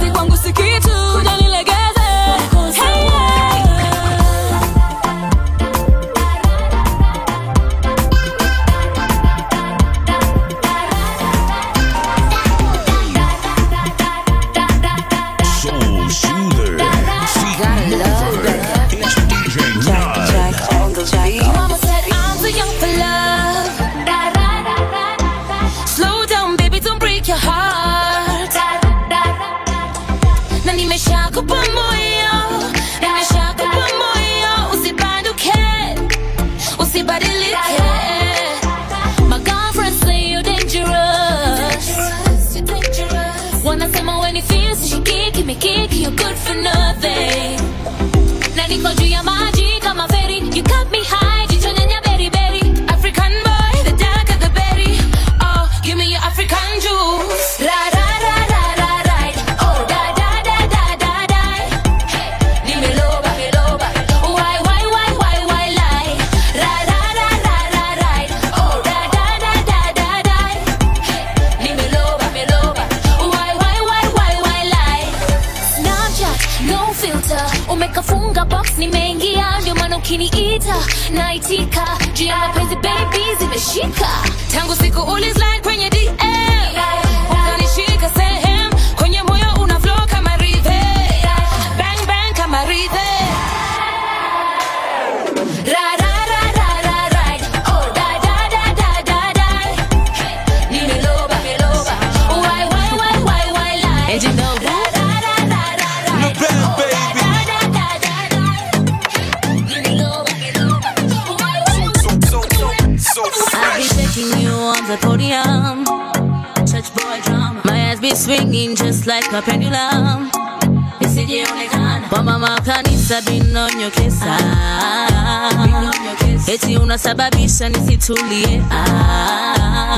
[127.60, 128.62] unasababisha nisitulie.
[128.70, 129.96] Ah,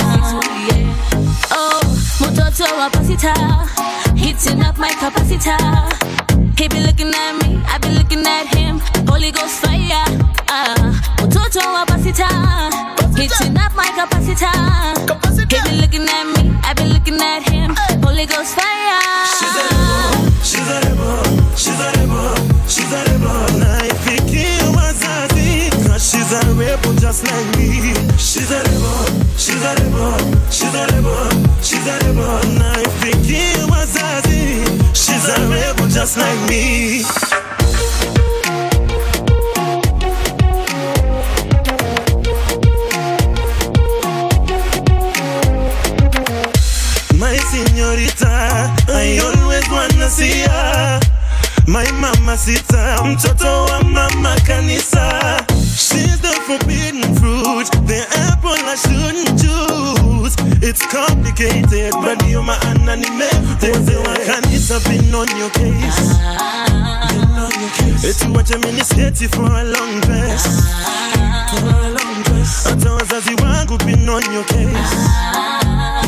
[1.50, 1.84] oh,
[2.20, 3.34] mtoto wa pasita,
[4.14, 6.01] hitting up my capacitor.
[35.92, 37.02] Just like me.
[47.18, 51.00] My señorita, I always wanna see her.
[51.66, 55.44] My mama sita, mtoto wa mama kanisa.
[55.76, 59.31] She's the forbidden fruit, the apple I shouldn't.
[60.64, 63.26] It's complicated, but you're my anime.
[63.60, 65.98] Wazee wa kanisa been on your case.
[66.22, 67.08] Ah.
[67.10, 68.04] Been on your case.
[68.04, 70.46] Eti wacha mini sketi for a long dress.
[71.50, 72.64] For a long dress.
[72.64, 74.94] Hata wazazi wangu been on your case.
[75.34, 76.02] Ah.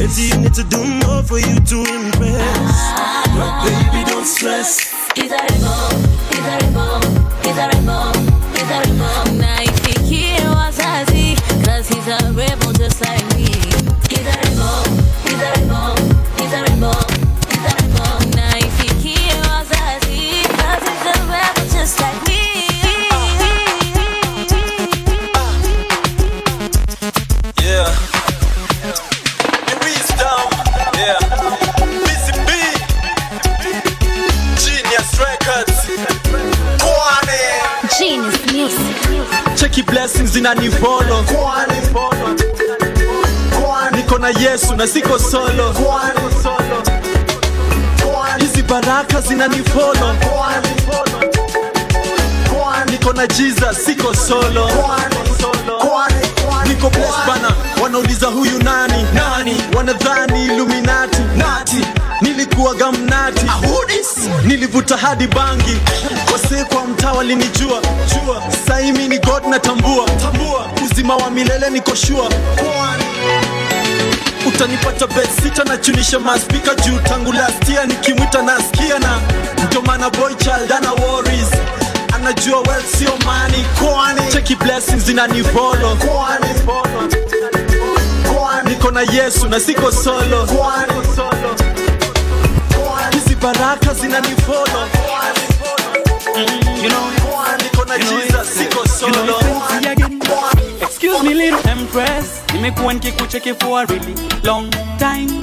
[0.00, 2.92] It's you need to do more for you to impress.
[3.36, 4.78] But baby, don't stress.
[5.14, 5.90] He's a rebel,
[6.30, 7.00] he's a rebel,
[7.42, 8.12] he's a rebel,
[8.54, 9.24] he's a rebel.
[9.38, 13.37] Naifikia wazazi, cause he's a rebel just like me.
[39.78, 41.24] Cheki blessings zinanifolo
[43.96, 45.74] niko na yesu na siko solo.
[48.38, 50.14] Hizi baraka zinanifolo
[52.90, 54.68] niko na jesus siko solo.
[56.68, 57.52] Niko blessed bana.
[57.82, 59.06] Wanauliza huyu nani?
[59.14, 59.56] Nani?
[59.76, 61.18] Wanadhani illuminati.
[61.36, 61.76] Nati
[62.78, 63.46] nilikuwa mnati
[64.46, 65.76] nilivuta hadi bangi.
[66.32, 67.80] Wasee kwa mtaa walinijua.
[68.14, 70.04] Jua saimi ni god natambua.
[70.22, 72.28] Tambua uzima wa milele niko shua
[74.48, 76.98] utanipata bet sita na chunisha maspika juu.
[76.98, 79.20] Tangu last year nikimwita nasikia na
[79.66, 81.48] ndio maana boy child ana worries.
[82.14, 84.32] Anajua well sio mani kwani?
[84.32, 85.98] Cheki blessings zinanivolo
[88.64, 90.46] niko na yesu na siko solo.
[90.46, 90.56] Hizi
[93.40, 94.88] baraka zinanifolo
[100.82, 104.14] Excuse me little empress nimekuwa nikikucheki for a really
[104.44, 105.40] long time.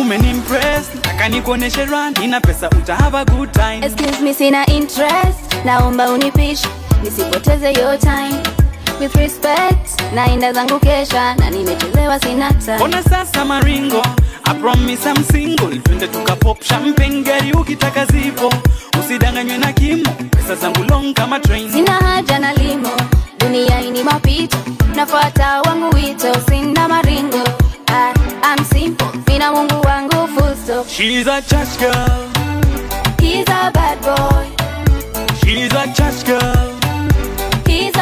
[0.00, 0.88] Umenimpress.
[0.94, 3.86] Nataka nikuoneshe run ina pesa uta have a good time.
[3.86, 6.68] Excuse me, sina interest, naomba unipishe
[7.02, 8.34] nisipoteze your time.
[9.00, 12.82] With respect, naenda zangu kesha na nimechelewa sina time.
[12.82, 14.02] ona sasa maringo
[14.48, 15.78] I promise I'm single.
[15.80, 18.52] Twende tukapop champagne gari ukitaka zipo.
[19.00, 21.70] Usidanganywe na kimo pesa zangu long kama train.
[21.72, 22.90] Sina haja na limo,
[23.38, 24.56] dunia ini mapito,
[24.94, 27.44] nafuata wangu wito, sina maringo.
[27.88, 30.88] I, I'm simple, mina Mungu wangu full stop.
[30.88, 32.28] She's a church girl.
[33.20, 34.46] He's a bad boy,
[35.44, 36.75] She's a church girl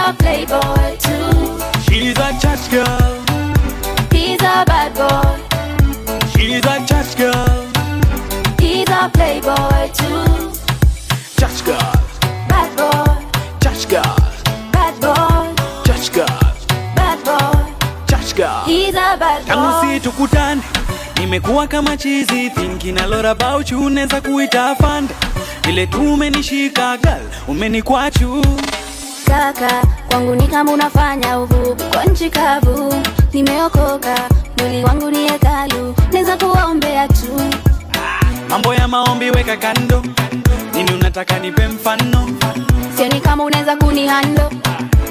[0.06, 1.58] a playboy too.
[1.84, 3.24] She's a church girl.
[4.12, 5.38] He's a bad boy,
[6.32, 7.70] She's a church girl.
[8.60, 10.52] He's a playboy too.
[11.38, 11.92] Church girl.
[12.48, 13.14] Bad boy,
[13.62, 14.16] Church girl.
[14.72, 15.54] Bad boy,
[15.86, 16.40] Church girl.
[16.94, 17.72] Bad boy.
[18.06, 18.64] Church girl.
[18.66, 20.62] He's a bad tangu si tukutane
[21.20, 25.14] nimekuwa kama chizi thinking a lot about you unaweza kuita afande
[25.66, 28.44] vile tu umenishika gal umenikwachu
[29.24, 32.94] kaka kwangu ni kama unafanya uvuvi kwa nchi kavu.
[33.32, 35.94] Nimeokoka mwili wangu ni hekalu.
[36.12, 37.40] Naweza kuombea tu.
[38.48, 40.02] Mambo ya maombi weka kando.
[40.74, 42.28] Nini unataka nipe mfano?
[42.96, 44.50] Sioni kama unaweza kunihando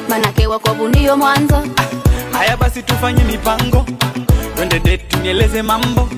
[0.09, 1.63] manake wakovu ndio mwanzo.
[2.31, 3.85] Haya basi tufanye mipango.
[4.55, 6.09] Twende date nieleze mambo.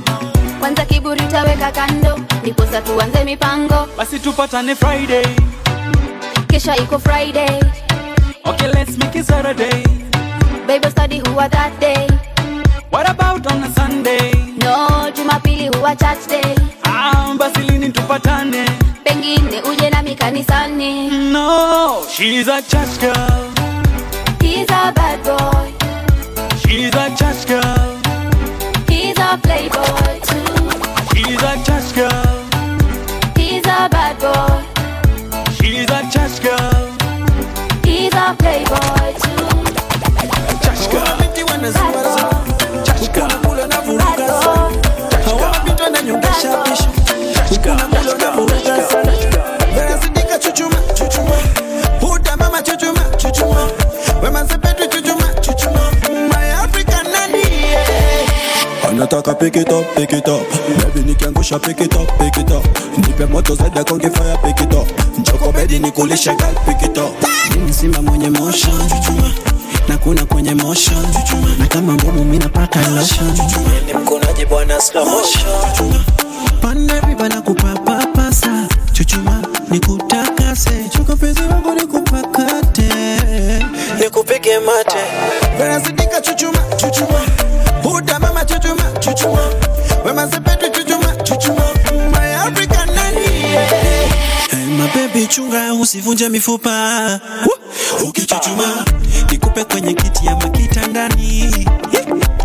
[0.60, 2.20] Kwanza kiburi utaweka kando.
[2.42, 3.88] Ndiposa tuanze mipango.
[3.98, 5.26] Basi tupatane friday
[6.56, 7.60] kesha iko friday.
[8.46, 9.84] Okay let's make it saturday.
[10.68, 12.08] Bible study huwa that day?
[12.92, 14.32] What about on a sunday?
[14.64, 16.56] No jumapili huwa church day?
[16.84, 18.66] Ah, basi lini tupatane.
[19.04, 21.10] Pengine uje nami kanisani.
[21.34, 23.52] No she's a church girl.
[24.42, 25.68] He's a bad boy.
[26.62, 27.85] She's a church girl
[59.06, 59.20] yeah.
[59.20, 60.42] anataka pick it up, pick it up.
[60.94, 62.64] Baby nikiangusha pick it up, pick it up.
[62.98, 64.88] Nipe moto zaidi konge fire pick it up.
[65.20, 67.12] Njoko bedi nikulishe gal pick it up.
[67.56, 68.90] Mimi simba mwenye motion.
[68.90, 69.32] Chuchuma
[69.88, 71.06] na kuna kwenye motion.
[71.14, 73.32] Chuchuma na kama mbomu mimi napaka lotion.
[73.88, 76.04] Ni mkonaji bwana slow motion.
[76.62, 78.68] Panda riba na kupapapasa.
[78.92, 80.90] Chuchuma nikutakase.
[80.90, 82.90] Chuka pezi wangu nikupakate.
[84.00, 84.98] Nikupige mate.
[85.58, 85.95] Verasidika
[95.36, 97.20] chunga usivunje mifupa.
[97.46, 98.08] Woo!
[98.10, 98.86] ukichuchuma
[99.32, 101.54] nikupe kwenye kiti ama kitandani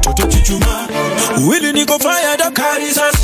[0.01, 0.89] toto chuchuma
[1.51, 3.19] wili niko fire dakari sasa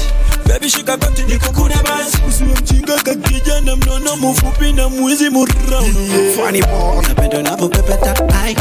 [0.49, 7.03] Baby shika kati nikukune basi Usiwe mjinga kakijana mnono mfupi na mwizi muraunu Funny boy
[7.09, 8.15] Napenda unavyopepeta
[8.45, 8.57] ai.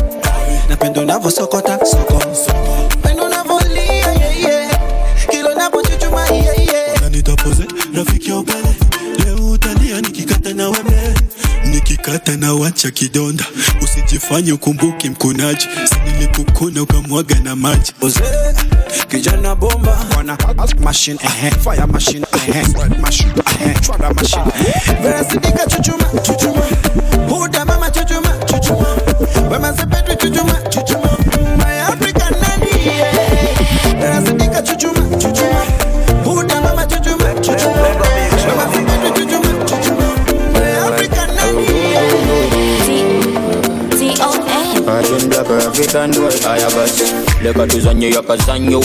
[0.69, 2.21] Napenda unavyosokota soko.
[3.03, 4.79] Pendo unavolia yeah, yeah.
[5.29, 6.97] Kilo unapochuchuma yeah, yeah.
[6.97, 8.35] Unanitapoze rafiki ya
[12.07, 13.45] Nikikata na wacha kidonda.
[13.83, 15.67] Usijifanye ukumbuki mkunaji.
[15.89, 17.93] Sinilikukuna ukamwaga na maji.
[19.07, 19.97] Kijana bomba.
[20.17, 20.37] Wana
[20.83, 23.33] machine eh fire machine eh sweat machine
[23.65, 24.43] eh chwada machine
[25.01, 26.61] verasidika chuchuma chuchuma.
[27.29, 28.85] Huda mama chuchuma chuchuma.
[29.51, 31.09] Wemasepetu chuchuma chuchuma
[45.75, 47.13] African boy I have us
[47.43, 48.81] Leka tuzanye yakazanyo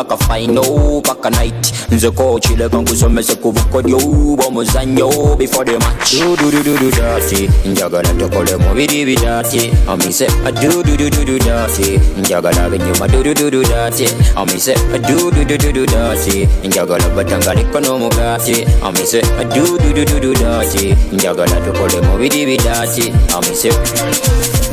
[0.00, 3.98] Akafaino paka night Nze coach leka nkusomese kubukodyo
[4.36, 10.26] Bomuzanyo before the match Do do do do do dati Njagala tokole mubiri bidati Amise
[10.44, 14.74] I do do do do do dati Njagala binyuma do do do do dati Amise
[14.92, 20.04] I do do do do do dati Njagala batangaliko n'omugati Amise I do do do
[20.04, 23.70] do do dati Njagala tokole mubiri bidati Amise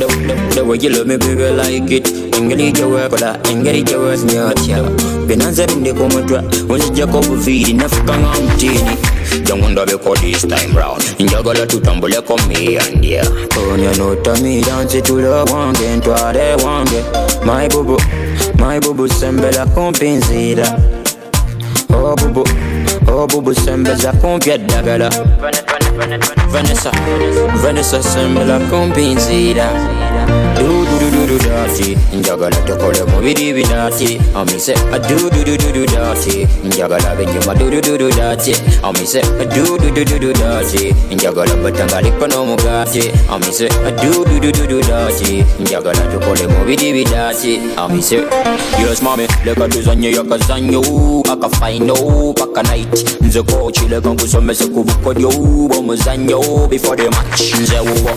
[0.01, 2.05] the, way you love me, baby, I like it.
[2.36, 4.84] Engeli jawe kola, engeli jawe nyatya.
[5.28, 8.97] Binanza binde komodwa, onzija kobu vidi nafika nga mtini.
[9.43, 11.03] Jangunda beko this time round.
[11.19, 13.26] Njagala tutambule ko me and yeah.
[13.49, 17.03] Konya nota mi dance tula wange, ntware wange.
[17.45, 17.97] My bubu,
[18.57, 20.67] my bubu sembela kompensira.
[21.93, 22.43] Oh bubu,
[23.07, 25.09] oh bubu sembeza kumpya ddagala.
[26.49, 26.91] Vanessa,
[27.63, 28.59] Vanessa sembela.
[30.55, 34.19] Do do do do dati, njagala tokole mubiri bidati.
[34.36, 38.55] Amise a do do do do do dati, njagala binyuma do do do do dati.
[38.84, 43.11] Amise a do do do do do dati, njagala batangaliko n'omugati.
[43.30, 47.59] Amise a do do do do do dati, njagala tokole mubiri bidati.
[47.78, 48.15] Amise,
[48.80, 50.82] yes mami, leka tuzanye yakazanyo,
[51.32, 53.22] akafaino paka night.
[53.22, 55.30] Nze coach leka nkusomese kubukodyo
[55.69, 57.53] bomuzanyo before the match.
[57.61, 58.11] Nze wuwo,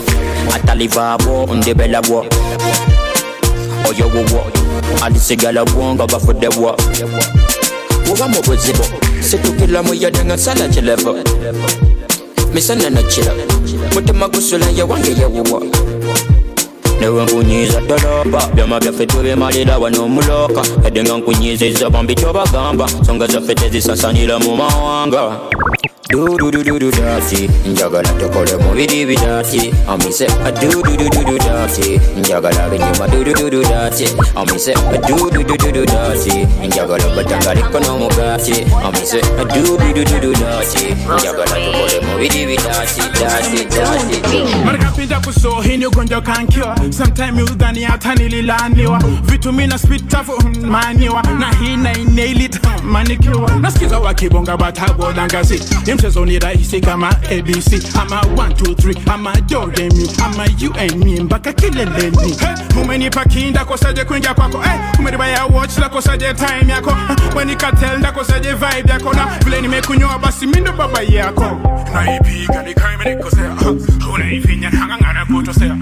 [3.85, 4.25] ataliva bwo, ndibela bwo.
[4.25, 4.45] Oyo wuwo,
[5.01, 6.75] alisigala bwo nga bafudde bwo.
[8.09, 8.83] Wuba mu buzibu,
[9.21, 11.15] situkila muyade nga nsala kirevu.
[12.53, 13.33] Misana na kira,
[13.93, 15.61] mutima gusula ye wange ye wuwo.
[16.99, 23.55] newe nkunyiza ddalaba byama byaffe tubimalira wano omuloka edde nga nkunyizizza bambi kyobagamba songa zaffe
[23.55, 25.39] tezisasanira mu mawanga
[26.09, 31.09] do do do do do dirty njagala tokole mubiri bidati amise a do do do
[31.09, 35.57] do do dirty njagala binyuma do do do do dirty amise a do do do
[35.57, 41.45] do do dirty njagala batangaliko n'omugati amise a do do do do do dirty njagala
[41.45, 49.77] tokole mubiri bidati dati dati marikapinda kusohini ugonjwa kankiwa sometime udhani hata nililaniwa vitu mina
[49.77, 50.31] spitafu
[50.61, 55.61] maniwa na hii nainailit manikiwa nasikiza wakibonga batabodangasi
[55.95, 62.17] mchezo ni rahisi kama abc ama 123 ama dodemi ama you and me mpaka kileleni.
[62.17, 64.61] Hey, umenipa kinda kosaje kuingia kwako?
[64.61, 66.89] Hey, umenibaya watch la kosaje time yako?
[66.91, 71.61] Hey, wenikatel ndakosaje vibe yako na vile nimekunyoa basi mindo baba yako.
[71.93, 73.55] Naipiga nikaimenikosea
[74.13, 75.77] unaifinya hangangana kutosea.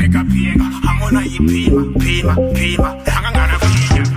[0.00, 2.94] Nikapienga hamona ipima pima pima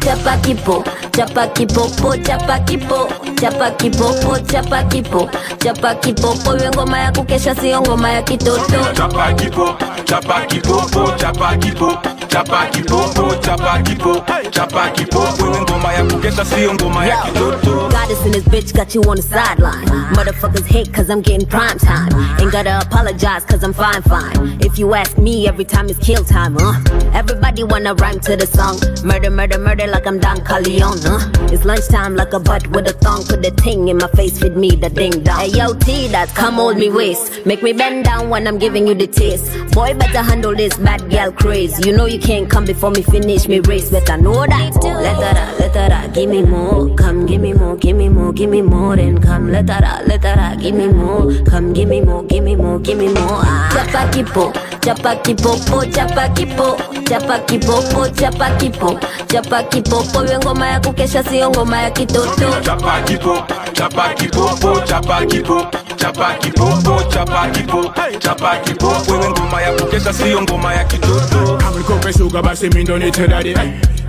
[0.08, 3.10] hangangana kuinya chapa kipo chapa kipopo chapa kipo
[3.42, 5.30] chapa kipopo chapa kipo
[5.60, 11.58] chapa kipopo iwe ngoma ya kukesha sio ngoma ya kitoto chapa kipo chapa kipopo chapa
[11.58, 11.98] kipo
[12.28, 18.26] chapa kipopo chapa kipo chapa kipopo iwe ngoma ya kukesha sio ngoma ya kitoto Goddess
[18.26, 19.86] in this bitch got you on the sideline.
[20.14, 22.10] Motherfuckers hate cause I'm getting prime time.
[22.40, 24.58] Ain't gotta apologize cause I'm fine, fine.
[24.62, 26.80] If you ask me, every time it's kill time, huh?
[27.14, 28.78] Everybody wanna rhyme to the song.
[29.06, 31.30] Murder, murder, murder like I'm Don Corleone, huh?
[31.52, 33.24] It's lunchtime like a butt with a thong.
[33.26, 35.40] Put the thing in my face, feed me the ding dong.
[35.40, 37.46] Hey yo, T, that come hold me waist.
[37.46, 39.52] Make me bend down when I'm giving you the taste.
[39.72, 41.86] Boy, better handle this bad girl craze.
[41.86, 43.90] You know you can't come before me finish me race.
[43.90, 44.76] Better know that.
[44.84, 46.94] Let her out, let her out, give me more.
[46.96, 48.96] Come give me more, give me more, give me more.
[48.96, 51.34] Then come, let her out, let her out, give me more.
[51.46, 53.16] Come give me more, give me more, give me more.
[53.44, 53.70] Ah.
[53.74, 56.78] Chapa kipo, chapa kipopo, chapa kipo,
[57.08, 60.26] chapa kipopo, chapa kipo, chapa kipopo.
[60.26, 62.62] Iwe ngoma ya kukesha sio ngoma ya kitoto.
[62.62, 69.72] chapa kipo chapa kipopo chapa kipo chapa kipopo chapa kipo chapa kipopo iwe ngoma ya
[69.74, 73.54] kukesha sio ngoma ya kitoto kama nikope shuga basi mindo nite daddy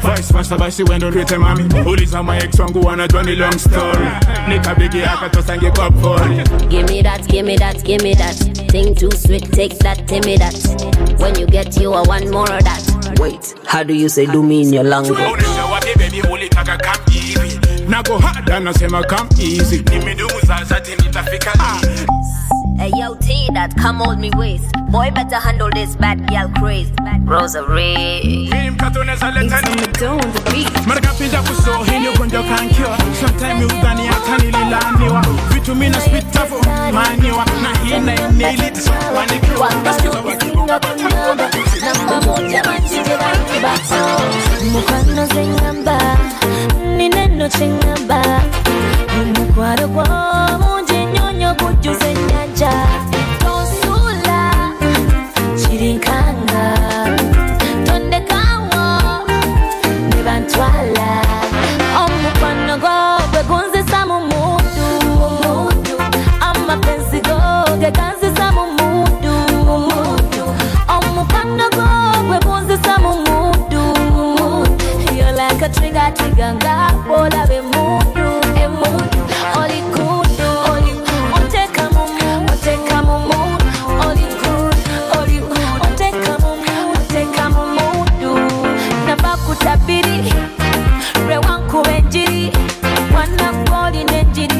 [0.02, 4.08] vice versa basi wendo nite mami uliza my ex wangu wanajua ni long story
[4.48, 6.36] nikabigi akatosange kwa pori
[6.68, 8.36] Give me that, give me that, give me that.
[8.70, 10.54] Thing too sweet, take that, tell me that.
[11.18, 13.18] When you get you, I want more of that.
[13.18, 15.18] Wait, how do you say do me in your language?
[15.18, 21.50] Unisha wapi baby ulitaka come hivi nago hada nasema come easy nimedumu sasa ti nitafika
[21.80, 22.06] hivi
[22.78, 24.70] Hey yo, T, that come hold me waist.
[24.90, 26.90] Boy, better handle this bad girl craze.
[27.24, 28.48] Rosary.
[28.52, 29.68] Mimi mkato neza leta ni
[30.86, 35.24] Marikapinda kusohini ugonjwa kankiwa Sometime udhani hata nililaniwa
[35.54, 36.54] Vitu mina spit tafu
[36.92, 38.72] maniwa Na hii na inaili
[39.14, 40.80] manikiwa Nasikiza wakibonga
[44.72, 45.98] mukwano zeŋŋamba
[46.96, 48.20] nina enno kyeŋŋamba
[49.20, 50.67] omukwalo gw'omungi ennyonyo gujjuza
[51.66, 53.07] ennyanja tonsuula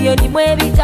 [0.09, 0.78] n'enjiri yolimu ebigambo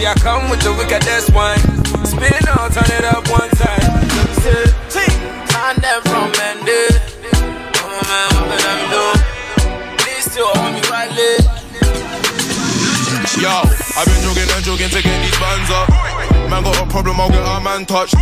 [0.00, 1.60] She a come with the wickedest wine.
[2.08, 3.84] Spin it out, turn it up one time.
[3.84, 5.12] Let me say, ting,
[5.52, 6.88] and them from Mendy.
[7.76, 9.04] Come on, man, what can I do?
[10.00, 11.44] Please still hold me right leg.
[13.44, 13.52] Yo,
[14.00, 15.92] I've been jogging and jogging to get these bands up.
[16.48, 18.14] Man got a problem, I'll get our man touched.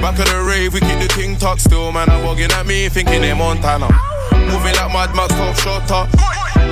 [0.00, 1.92] Back of the rave, we keep the ting tucked still.
[1.92, 3.92] Man, I'm bugging at me, thinking they're Montana.
[4.32, 6.08] Moving like Mad Max, top shot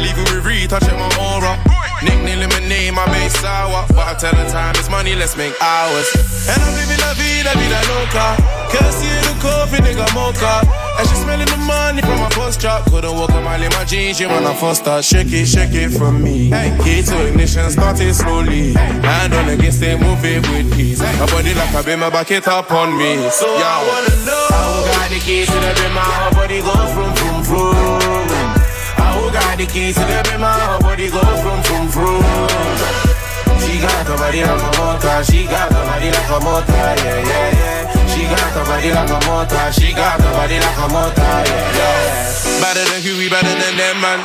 [0.00, 1.85] Leaving with Reed, I check my aura.
[2.02, 3.86] Nickname my name, my base sour.
[3.88, 6.08] But I tell the time it's money, let's make hours.
[6.48, 8.36] And I'm living la vida, vida loca.
[8.68, 10.60] Kirsty in the coffee, nigga mocha.
[10.98, 12.84] And she smelling the money from my first drop.
[12.90, 15.04] Couldn't walk a mile in my jeans, you when I first start.
[15.04, 16.50] Shake it, shake it from me.
[16.50, 16.76] Hey.
[16.84, 18.74] Key to ignition, started slowly.
[18.74, 21.00] Hand on against it, move it with ease.
[21.00, 23.28] My body like a beam, back it up on me.
[23.30, 27.14] So I wanna know how got the keys to the bimmer, her body go from
[27.16, 28.05] from from.
[29.56, 32.20] I the keys to the bimmer, her body go from from from.
[33.64, 37.24] She got the body like a motor, she got the body like a motor, yeah
[37.24, 38.04] yeah yeah.
[38.04, 41.72] She got the body like a motor, she got the body like a motor, yeah
[41.72, 42.60] yeah.
[42.60, 44.20] Better than Huey, better than them, man.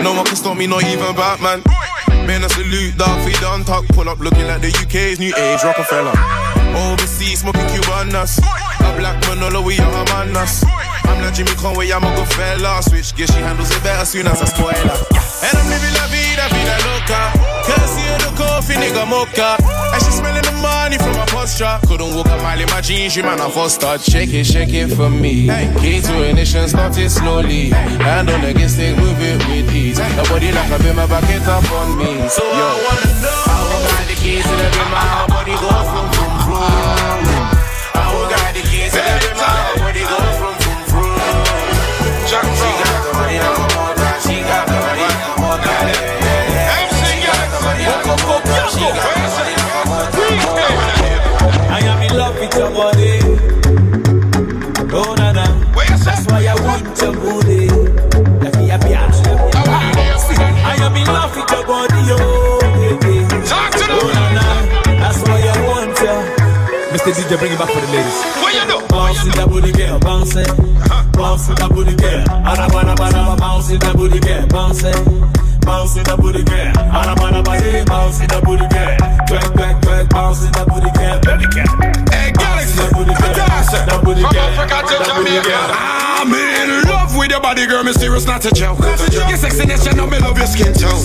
[0.00, 1.60] No one can stop me, not even Batman.
[2.24, 3.84] Man, a salute, dog, feet on top.
[3.92, 6.16] Pull up looking like the UK's new age Rockefeller.
[6.72, 8.40] Overseas, smoking Cubanas.
[8.40, 10.64] A black Manolo, we are a manas.
[11.04, 12.82] I'm like Jimmy Conway, I'm a good fella.
[12.82, 14.98] Switch gear, she handles it better soon as I spoil her.
[15.42, 17.22] And I'm living la vida, vida loca.
[17.66, 19.56] Cause you the coffee, nigga mocha.
[19.92, 21.78] And she smelling the money from my posture.
[21.86, 24.00] Couldn't walk a mile in my jeans, you man, I first start.
[24.00, 25.48] Shake it, shake it for me.
[25.80, 27.70] Key to ignition, started slowly.
[27.70, 29.98] Hand on the gas stick, move it with ease.
[30.16, 32.28] Nobody like a bimmer, back it up on me.
[32.28, 32.50] So Yo.
[32.50, 36.11] I wanna know how I got the keys to the bimmer, how body go from.
[48.74, 48.80] I
[51.84, 53.20] am in love with your body.
[54.94, 55.44] Oh, na na.
[56.04, 57.68] That's why I want your booty.
[58.40, 58.96] Like me happy, I
[60.80, 63.26] am in love with your body, oh, baby.
[63.92, 64.44] Oh, na na.
[65.00, 66.16] That's why I want you.
[66.92, 67.12] Mr.
[67.12, 68.18] DJ, bring it back for the ladies.
[68.40, 68.78] What you do?
[68.88, 70.48] Bounce in the booty, girl, bounce it.
[71.12, 72.24] Bounce in the booty, girl.
[72.44, 75.41] Arabana, banana, bounce in the booty, girl, bounce it.
[75.64, 76.72] Bounce in the booty, girl.
[76.92, 78.96] Arabana, banana, bounce in the booty, girl.
[79.26, 81.18] Twerk, twerk, twerk, bounce in the booty, girl.
[82.10, 83.32] Hey, Galaxy, the booty, girl.
[84.22, 84.36] From.
[84.36, 85.71] Africa to Jamaica.
[87.32, 87.82] Your body, girl.
[87.82, 88.78] Me serious, not a joke.
[88.78, 91.00] Your sexiness, you know me love your skin tone.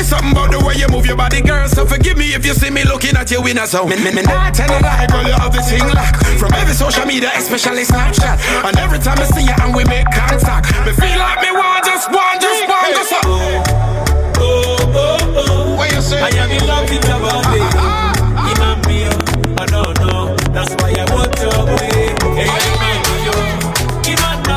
[0.00, 1.68] It's something about the way you move your body, girl.
[1.68, 3.90] So forgive me if you see me looking at you in a zone.
[3.90, 5.22] Me, me, me not tell a lie, girl.
[5.28, 6.24] You have the thing locked.
[6.40, 8.40] From every social media, especially Snapchat.
[8.64, 11.84] And every time I see you and we make contact, me feel like me want
[11.84, 13.24] just one, just one, just one.
[13.28, 13.60] Oh
[14.40, 15.76] oh, oh, oh, oh.
[15.76, 16.24] What you say?
[16.24, 17.60] I am in love with your body.
[18.48, 19.12] Imam Mio,
[19.60, 20.36] oh no, no.
[20.56, 22.16] That's why I want your body.
[22.32, 22.75] Hey, Imam.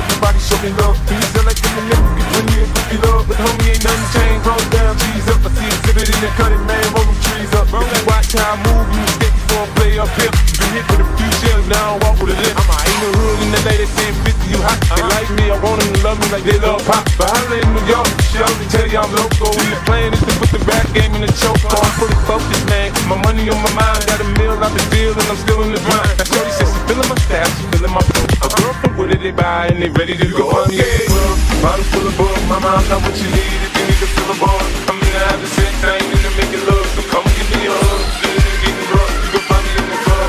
[0.00, 0.96] everybody show me love.
[1.06, 2.02] Please feel like in the mix,
[2.32, 3.24] when you ain't cookie love.
[3.28, 5.44] But homie ain't nothing changed, roll down, cheese up.
[5.44, 7.66] I see exhibit in the cutting, man, roll them trees up.
[7.72, 10.32] Roll that watch how I move, you stick before I play up here.
[10.32, 12.56] Been hit with a few shells, now I walk with a limp.
[12.56, 14.78] I'm out in the hood in the they saying 50, you hot.
[14.80, 15.14] They uh-huh.
[15.16, 17.04] like me, I want them to love me like they love pop.
[17.20, 19.52] But holla in New York, shit, I'm tell you I'm local.
[19.52, 21.60] And the plan is to put the rap game in the choke.
[21.60, 22.88] So I'm fully focused, man.
[23.04, 25.76] My money on my mind, got a meal out the deal, and I'm still in
[25.76, 26.29] the grind.
[29.40, 30.84] by and they ready to go on yeah.
[31.62, 34.30] Bottles full of book, my mom's not what you need if you need to fill
[34.32, 34.60] a bowl.
[34.88, 35.48] I'm in the have the
[36.36, 37.24] making love, so come
[37.56, 37.66] me
[39.24, 40.28] you can find me in the club.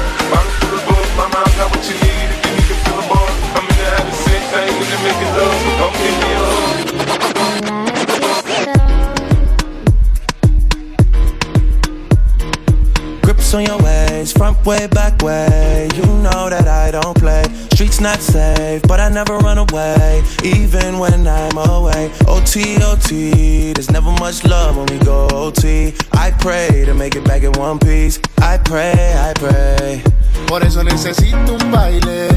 [0.59, 0.83] Full of
[1.19, 1.27] my
[1.71, 3.29] what you need if you need to fill a bowl.
[3.55, 3.75] I'm in
[5.39, 6.69] love, so come give me a hug.
[13.23, 15.70] Grips on your ways, front way, back way
[18.01, 22.11] not safe, but I never run away, even when I'm away.
[22.27, 25.93] OT, OT, there's never much love when we go OT.
[26.13, 28.19] I pray to make it back in one piece.
[28.39, 30.03] I pray, I pray.
[30.47, 32.29] Por eso necesito un baile.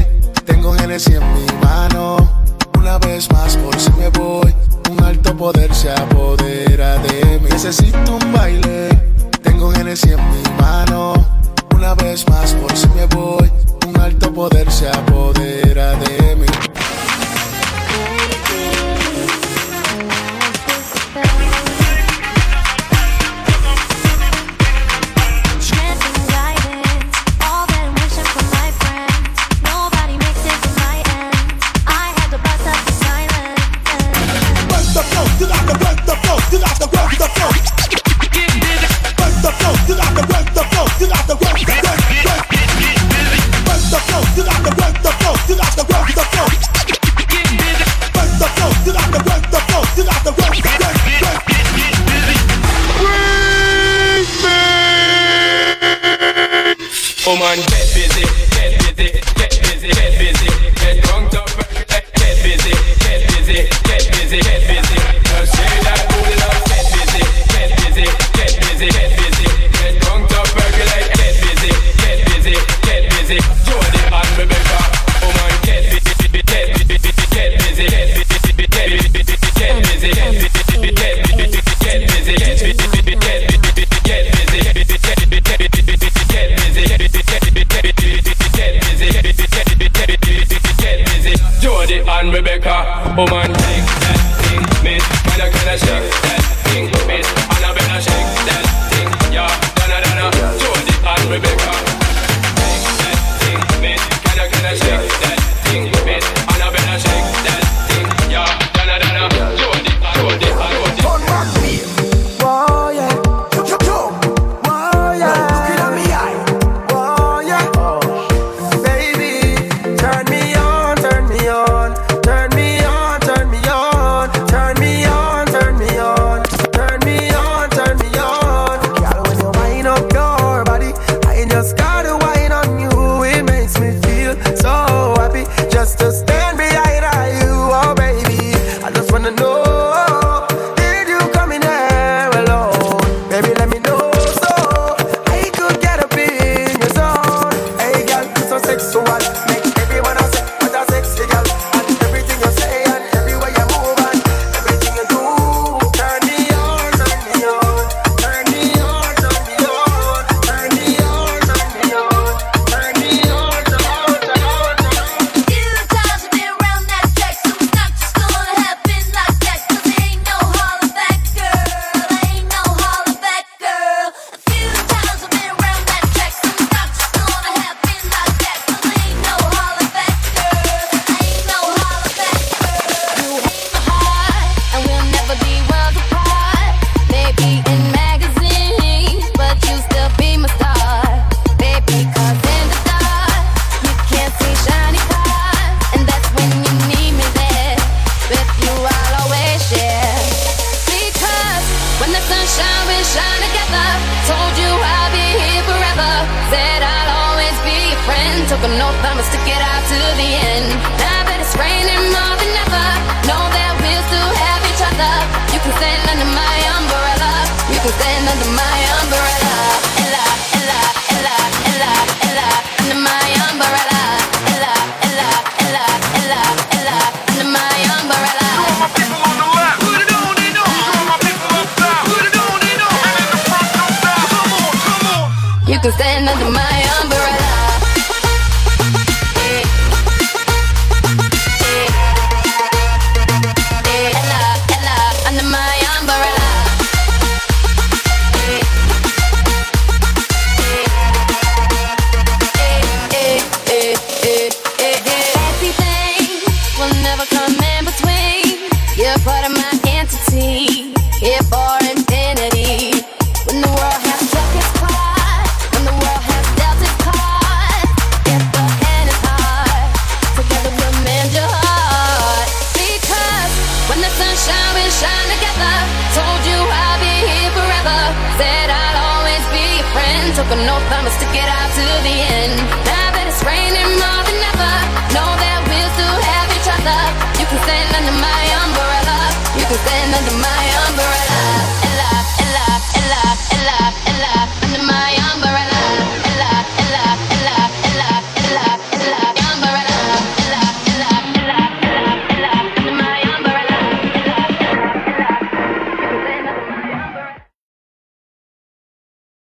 [0.45, 2.17] Tengo Genesis en mi mano.
[2.77, 4.53] Una vez más, por si me voy,
[4.91, 7.49] un alto poder se apodera de mí.
[7.49, 8.89] Necesito un baile.
[9.41, 11.13] Tengo Genesis en mi mano.
[11.75, 13.51] Una vez más, por si me voy,
[13.87, 15.54] un alto poder se apodera